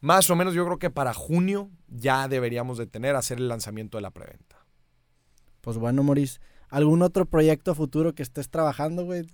[0.00, 3.98] más o menos, yo creo que para junio ya deberíamos de tener, hacer el lanzamiento
[3.98, 4.64] de la preventa.
[5.60, 9.26] Pues bueno, Maurice, ¿algún otro proyecto futuro que estés trabajando, güey?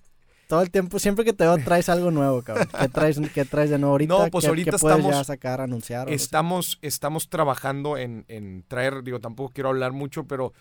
[0.47, 2.68] Todo el tiempo, siempre que te veo traes algo nuevo, cabrón.
[2.78, 4.14] ¿Qué traes, qué traes de nuevo ahorita?
[4.14, 6.09] No, pues ¿Qué- ahorita qué puedes estamos- ya sacar, anunciar?
[6.11, 10.53] Estamos, estamos trabajando en, en traer, digo, tampoco quiero hablar mucho, pero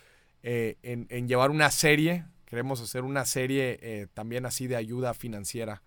[0.41, 4.75] eh, en, en llevar una serie que queremos hacer una serie eh, también así de
[4.75, 5.83] ayuda financiera,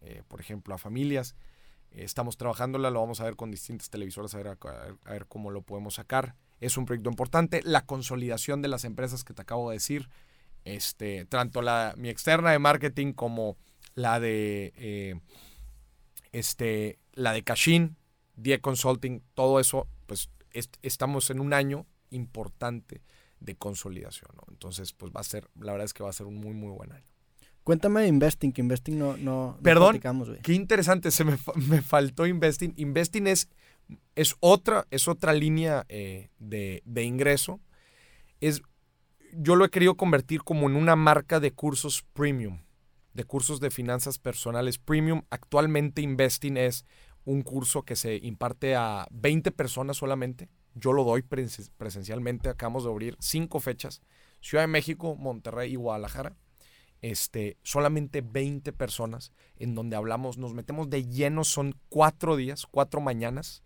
[0.00, 1.34] eh, por ejemplo, a familias.
[1.92, 4.48] estamos trabajándola, lo vamos a ver con distintas televisoras, a ver,
[5.04, 6.34] a ver cómo lo podemos sacar.
[6.60, 7.60] Es un proyecto importante.
[7.64, 10.08] La consolidación de las empresas que te acabo de decir,
[10.66, 13.56] este, tanto la, mi externa de marketing como
[13.94, 15.20] la de,
[16.32, 17.96] este, la de Cashin,
[18.34, 20.28] Die Consulting, todo eso, pues
[20.82, 23.02] estamos en un año importante
[23.40, 24.30] de consolidación.
[24.34, 24.42] ¿no?
[24.50, 26.70] Entonces, pues va a ser, la verdad es que va a ser un muy, muy
[26.70, 27.06] buen año.
[27.64, 30.00] Cuéntame de Investing, que Investing no, no, Perdón,
[30.42, 31.36] qué interesante, se me,
[31.68, 32.74] me, faltó Investing.
[32.76, 33.48] Investing es,
[34.14, 37.60] es, otra, es otra línea eh, de, de, ingreso.
[38.40, 38.62] Es,
[39.38, 42.62] yo lo he querido convertir como en una marca de cursos premium,
[43.14, 45.22] de cursos de finanzas personales premium.
[45.30, 46.84] Actualmente Investing es
[47.24, 52.48] un curso que se imparte a 20 personas solamente yo lo doy presencialmente.
[52.48, 54.02] Acabamos de abrir cinco fechas.
[54.40, 56.36] Ciudad de México, Monterrey y Guadalajara.
[57.02, 63.00] Este, solamente 20 personas en donde hablamos, nos metemos de lleno, son cuatro días, cuatro
[63.00, 63.62] mañanas,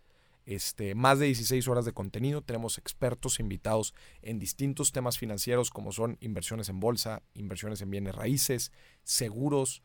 [0.50, 2.42] este, más de 16 horas de contenido.
[2.42, 8.16] Tenemos expertos invitados en distintos temas financieros como son inversiones en bolsa, inversiones en bienes
[8.16, 8.72] raíces,
[9.04, 9.84] seguros,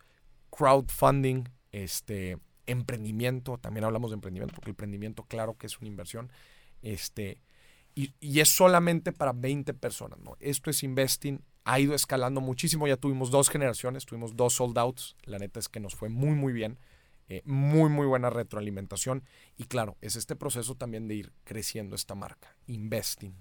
[0.50, 3.60] crowdfunding, este, emprendimiento.
[3.60, 6.32] También hablamos de emprendimiento porque el emprendimiento, claro que es una inversión.
[6.82, 7.44] Este,
[7.94, 10.18] y, es solamente para 20 personas.
[10.20, 10.36] ¿no?
[10.40, 11.44] Esto es Investing.
[11.64, 12.88] Ha ido escalando muchísimo.
[12.88, 15.16] Ya tuvimos dos generaciones, tuvimos dos sold outs.
[15.26, 16.80] La neta es que nos fue muy, muy bien.
[17.28, 19.24] Eh, muy, muy buena retroalimentación.
[19.58, 22.56] Y claro, es este proceso también de ir creciendo esta marca.
[22.68, 23.36] Investing.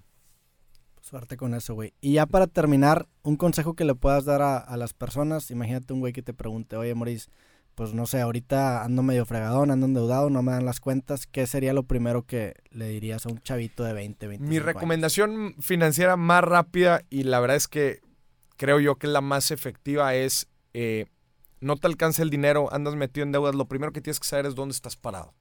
[1.01, 1.93] Suerte con eso, güey.
[2.01, 5.51] Y ya para terminar, un consejo que le puedas dar a, a las personas.
[5.51, 7.29] Imagínate un güey que te pregunte, oye, Maurice,
[7.75, 11.47] pues no sé, ahorita ando medio fregadón, ando endeudado, no me dan las cuentas, ¿qué
[11.47, 16.17] sería lo primero que le dirías a un chavito de 20, 25 Mi recomendación financiera
[16.17, 18.01] más rápida y la verdad es que
[18.57, 21.07] creo yo que la más efectiva es eh,
[21.65, 24.47] no te alcance el dinero, andas metido en deudas, lo primero que tienes que saber
[24.47, 25.35] es dónde estás parado.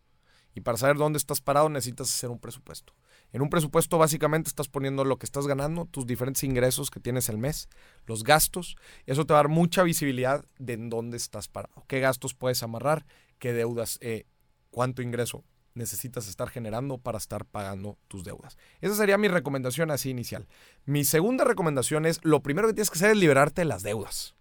[0.55, 2.93] Y para saber dónde estás parado necesitas hacer un presupuesto.
[3.31, 7.27] En un presupuesto básicamente estás poniendo lo que estás ganando, tus diferentes ingresos que tienes
[7.29, 7.67] el mes,
[8.05, 8.75] los gastos.
[9.05, 12.61] Eso te va a dar mucha visibilidad de en dónde estás parado, qué gastos puedes
[12.61, 13.05] amarrar,
[13.39, 14.25] qué deudas, eh,
[14.69, 15.43] cuánto ingreso
[15.73, 18.57] necesitas estar generando para estar pagando tus deudas.
[18.79, 20.47] Esa sería mi recomendación así inicial.
[20.85, 24.35] Mi segunda recomendación es, lo primero que tienes que hacer es liberarte de las deudas.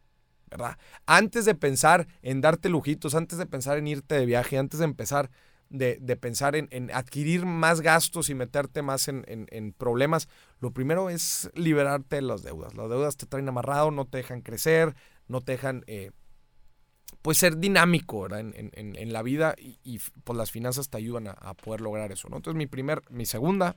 [1.07, 4.85] Antes de pensar en darte lujitos, antes de pensar en irte de viaje, antes de
[4.85, 5.31] empezar
[5.73, 10.29] de, pensar en, adquirir más gastos y meterte más en, problemas,
[10.61, 12.75] lo primero es liberarte de las deudas.
[12.75, 14.95] Las deudas te traen amarrado, no te dejan crecer,
[15.29, 16.11] no te dejan eh,
[17.23, 22.13] pues ser dinámico En, la vida y, pues las finanzas te ayudan a, poder lograr
[22.13, 22.29] eso.
[22.29, 23.77] Entonces mi, primer, mi segunda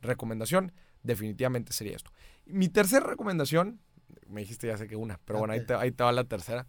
[0.00, 0.72] recomendación
[1.02, 2.10] definitivamente sería esto.
[2.44, 3.80] Mi tercera recomendación,
[4.26, 6.66] me dijiste ya sé que una, pero bueno, ahí te, ahí te va la tercera,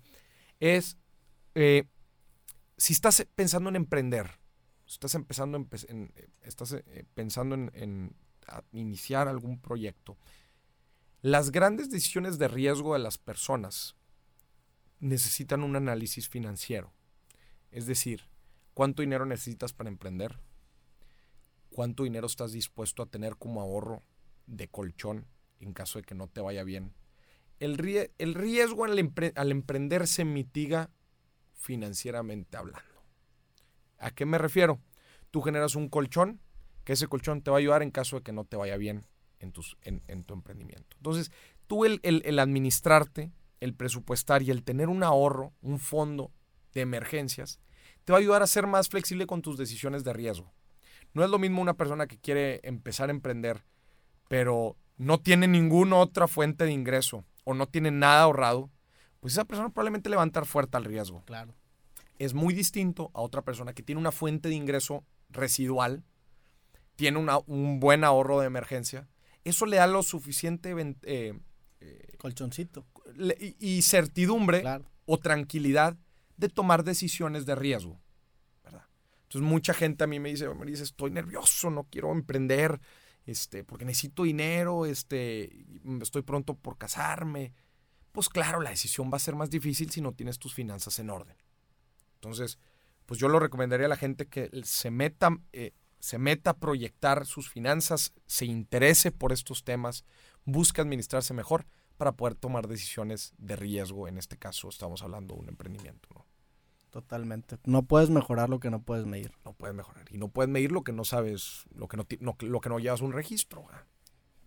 [0.60, 0.98] es
[1.56, 1.86] eh,
[2.78, 4.40] si estás pensando en emprender,
[4.88, 6.14] estás empezando en,
[6.44, 8.16] estás eh, pensando en,
[8.72, 10.18] iniciar algún proyecto,
[11.22, 13.96] las grandes decisiones de riesgo de las personas
[15.00, 16.94] necesitan un análisis financiero.
[17.72, 18.30] Es decir,
[18.74, 20.40] cuánto dinero necesitas para emprender,
[21.72, 24.04] cuánto dinero estás dispuesto a tener como ahorro
[24.46, 25.26] de colchón
[25.60, 26.94] en caso de que no te vaya bien.
[27.60, 30.90] El, el riesgo al emprender se mitiga
[31.54, 32.88] financieramente hablando.
[34.00, 34.80] ¿A qué me refiero?
[35.32, 36.40] Tú generas un colchón,
[36.84, 39.06] que ese colchón te va a ayudar en caso de que no te vaya bien
[39.40, 40.96] en, tus, en, tu emprendimiento.
[40.98, 41.32] Entonces,
[41.68, 46.32] tú el, el, administrarte, el presupuestar y el tener un ahorro, un fondo
[46.74, 47.60] de emergencias,
[48.06, 50.54] te va a ayudar a ser más flexible con tus decisiones de riesgo.
[51.14, 53.66] No es lo mismo una persona que quiere empezar a emprender,
[54.30, 58.70] pero no tiene ninguna otra fuente de ingreso o no tiene nada ahorrado,
[59.20, 61.24] pues esa persona probablemente le va a entrar fuerte al riesgo.
[61.26, 61.54] Claro
[62.20, 66.04] es muy distinto a otra persona que tiene una fuente de ingreso residual,
[66.96, 69.08] tiene un buen ahorro de emergencia,
[69.44, 71.40] eso le da lo suficiente eh,
[71.80, 72.86] eh, colchoncito
[73.60, 74.64] y, certidumbre
[75.06, 75.96] o tranquilidad
[76.38, 78.00] de tomar decisiones de riesgo.
[79.24, 82.80] Entonces mucha gente a mí me dice, me dice, estoy nervioso, no quiero emprender,
[83.28, 85.66] este, porque necesito dinero, este,
[86.02, 87.54] estoy pronto por casarme.
[88.14, 91.10] Pues claro, la decisión va a ser más difícil si no tienes tus finanzas en
[91.10, 91.36] orden.
[92.16, 92.58] Entonces,
[93.06, 97.26] pues yo lo recomendaría a la gente que se meta, eh, se meta a proyectar
[97.26, 100.06] sus finanzas, se interese por estos temas,
[100.46, 101.68] busque administrarse mejor
[101.98, 104.08] para poder tomar decisiones de riesgo.
[104.08, 106.08] En este caso, estamos hablando de un emprendimiento.
[106.16, 106.27] ¿no?
[106.90, 107.58] Totalmente.
[107.66, 109.32] No puedes mejorar lo que no puedes medir.
[109.46, 110.06] No puedes mejorar.
[110.12, 113.02] Y no puedes medir lo que no sabes, lo que no, lo que no llevas
[113.02, 113.66] un registro.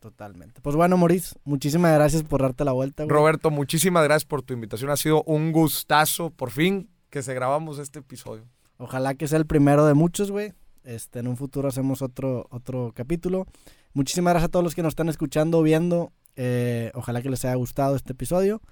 [0.00, 0.62] Totalmente.
[0.62, 3.04] Pues bueno, Maurice, muchísimas gracias por darte la vuelta.
[3.04, 3.14] Güey.
[3.14, 4.90] Roberto, muchísimas gracias por tu invitación.
[4.90, 8.44] Ha sido un gustazo, por fin, que se grabamos este episodio.
[8.78, 10.54] Ojalá que sea el primero de muchos, güey.
[10.84, 13.46] Este, en un futuro hacemos otro, otro capítulo.
[13.92, 16.12] Muchísimas gracias a todos los que nos están escuchando viendo.
[16.36, 18.62] Eh, ojalá que les haya gustado este episodio.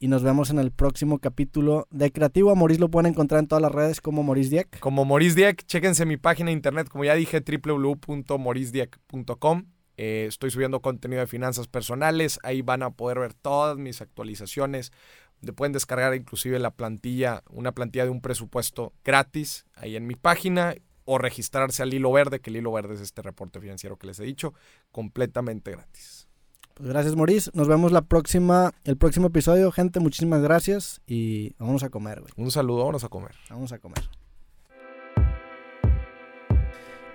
[0.00, 2.52] Y nos vemos en el próximo capítulo de Creativo.
[2.52, 4.78] A Maurice lo pueden encontrar en todas las redes como Maurice Dieck.
[4.78, 9.64] Como Maurice Dieck, chéquense mi página de internet, como ya dije, www.mauricedieck.com.
[9.96, 12.38] Eh, estoy subiendo contenido de finanzas personales.
[12.44, 14.92] Ahí van a poder ver todas mis actualizaciones.
[15.56, 20.76] pueden descargar inclusive la plantilla, una plantilla de un presupuesto gratis ahí en mi página
[21.06, 24.20] o registrarse al hilo verde, que el hilo verde es este reporte financiero que les
[24.20, 24.54] he dicho,
[24.92, 26.27] completamente gratis.
[26.78, 27.50] Pues gracias, Maurice.
[27.54, 29.98] Nos vemos la próxima, el próximo episodio, gente.
[29.98, 32.32] Muchísimas gracias y vamos a comer, güey.
[32.36, 33.32] Un saludo, vamos a comer.
[33.50, 34.08] Vamos a comer.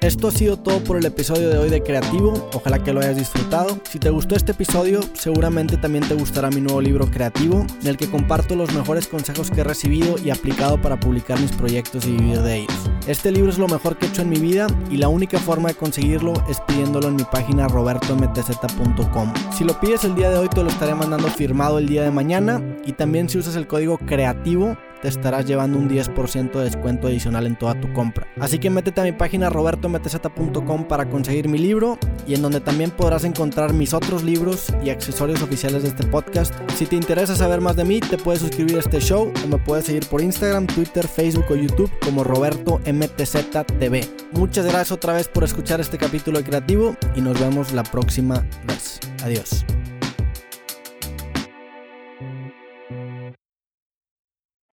[0.04, 3.16] Esto ha sido todo por el episodio de hoy de Creativo, ojalá que lo hayas
[3.16, 3.80] disfrutado.
[3.89, 7.95] Si te gustó este episodio, seguramente también te gustará mi nuevo libro Creativo, en el
[7.95, 12.18] que comparto los mejores consejos que he recibido y aplicado para publicar mis proyectos y
[12.18, 12.89] vivir de ellos.
[13.08, 15.70] Este libro es lo mejor que he hecho en mi vida y la única forma
[15.70, 19.34] de conseguirlo es pidiéndolo en mi página robertomtz.com.
[19.58, 22.12] Si lo pides el día de hoy te lo estaré mandando firmado el día de
[22.12, 27.08] mañana y también si usas el código Creativo te estarás llevando un 10% de descuento
[27.08, 28.26] adicional en toda tu compra.
[28.39, 32.89] Así que métete a mi página robertomtz.com para conseguir mi libro y en donde también
[32.89, 36.54] podrás encontrar mis otros libros y accesorios oficiales de este podcast.
[36.78, 39.58] Si te interesa saber más de mí, te puedes suscribir a este show o me
[39.58, 44.08] puedes seguir por Instagram, Twitter, Facebook o YouTube como Roberto MTZ TV.
[44.32, 48.45] Muchas gracias otra vez por escuchar este capítulo de Creativo y nos vemos la próxima
[48.66, 49.01] vez.
[49.26, 49.66] Adiós.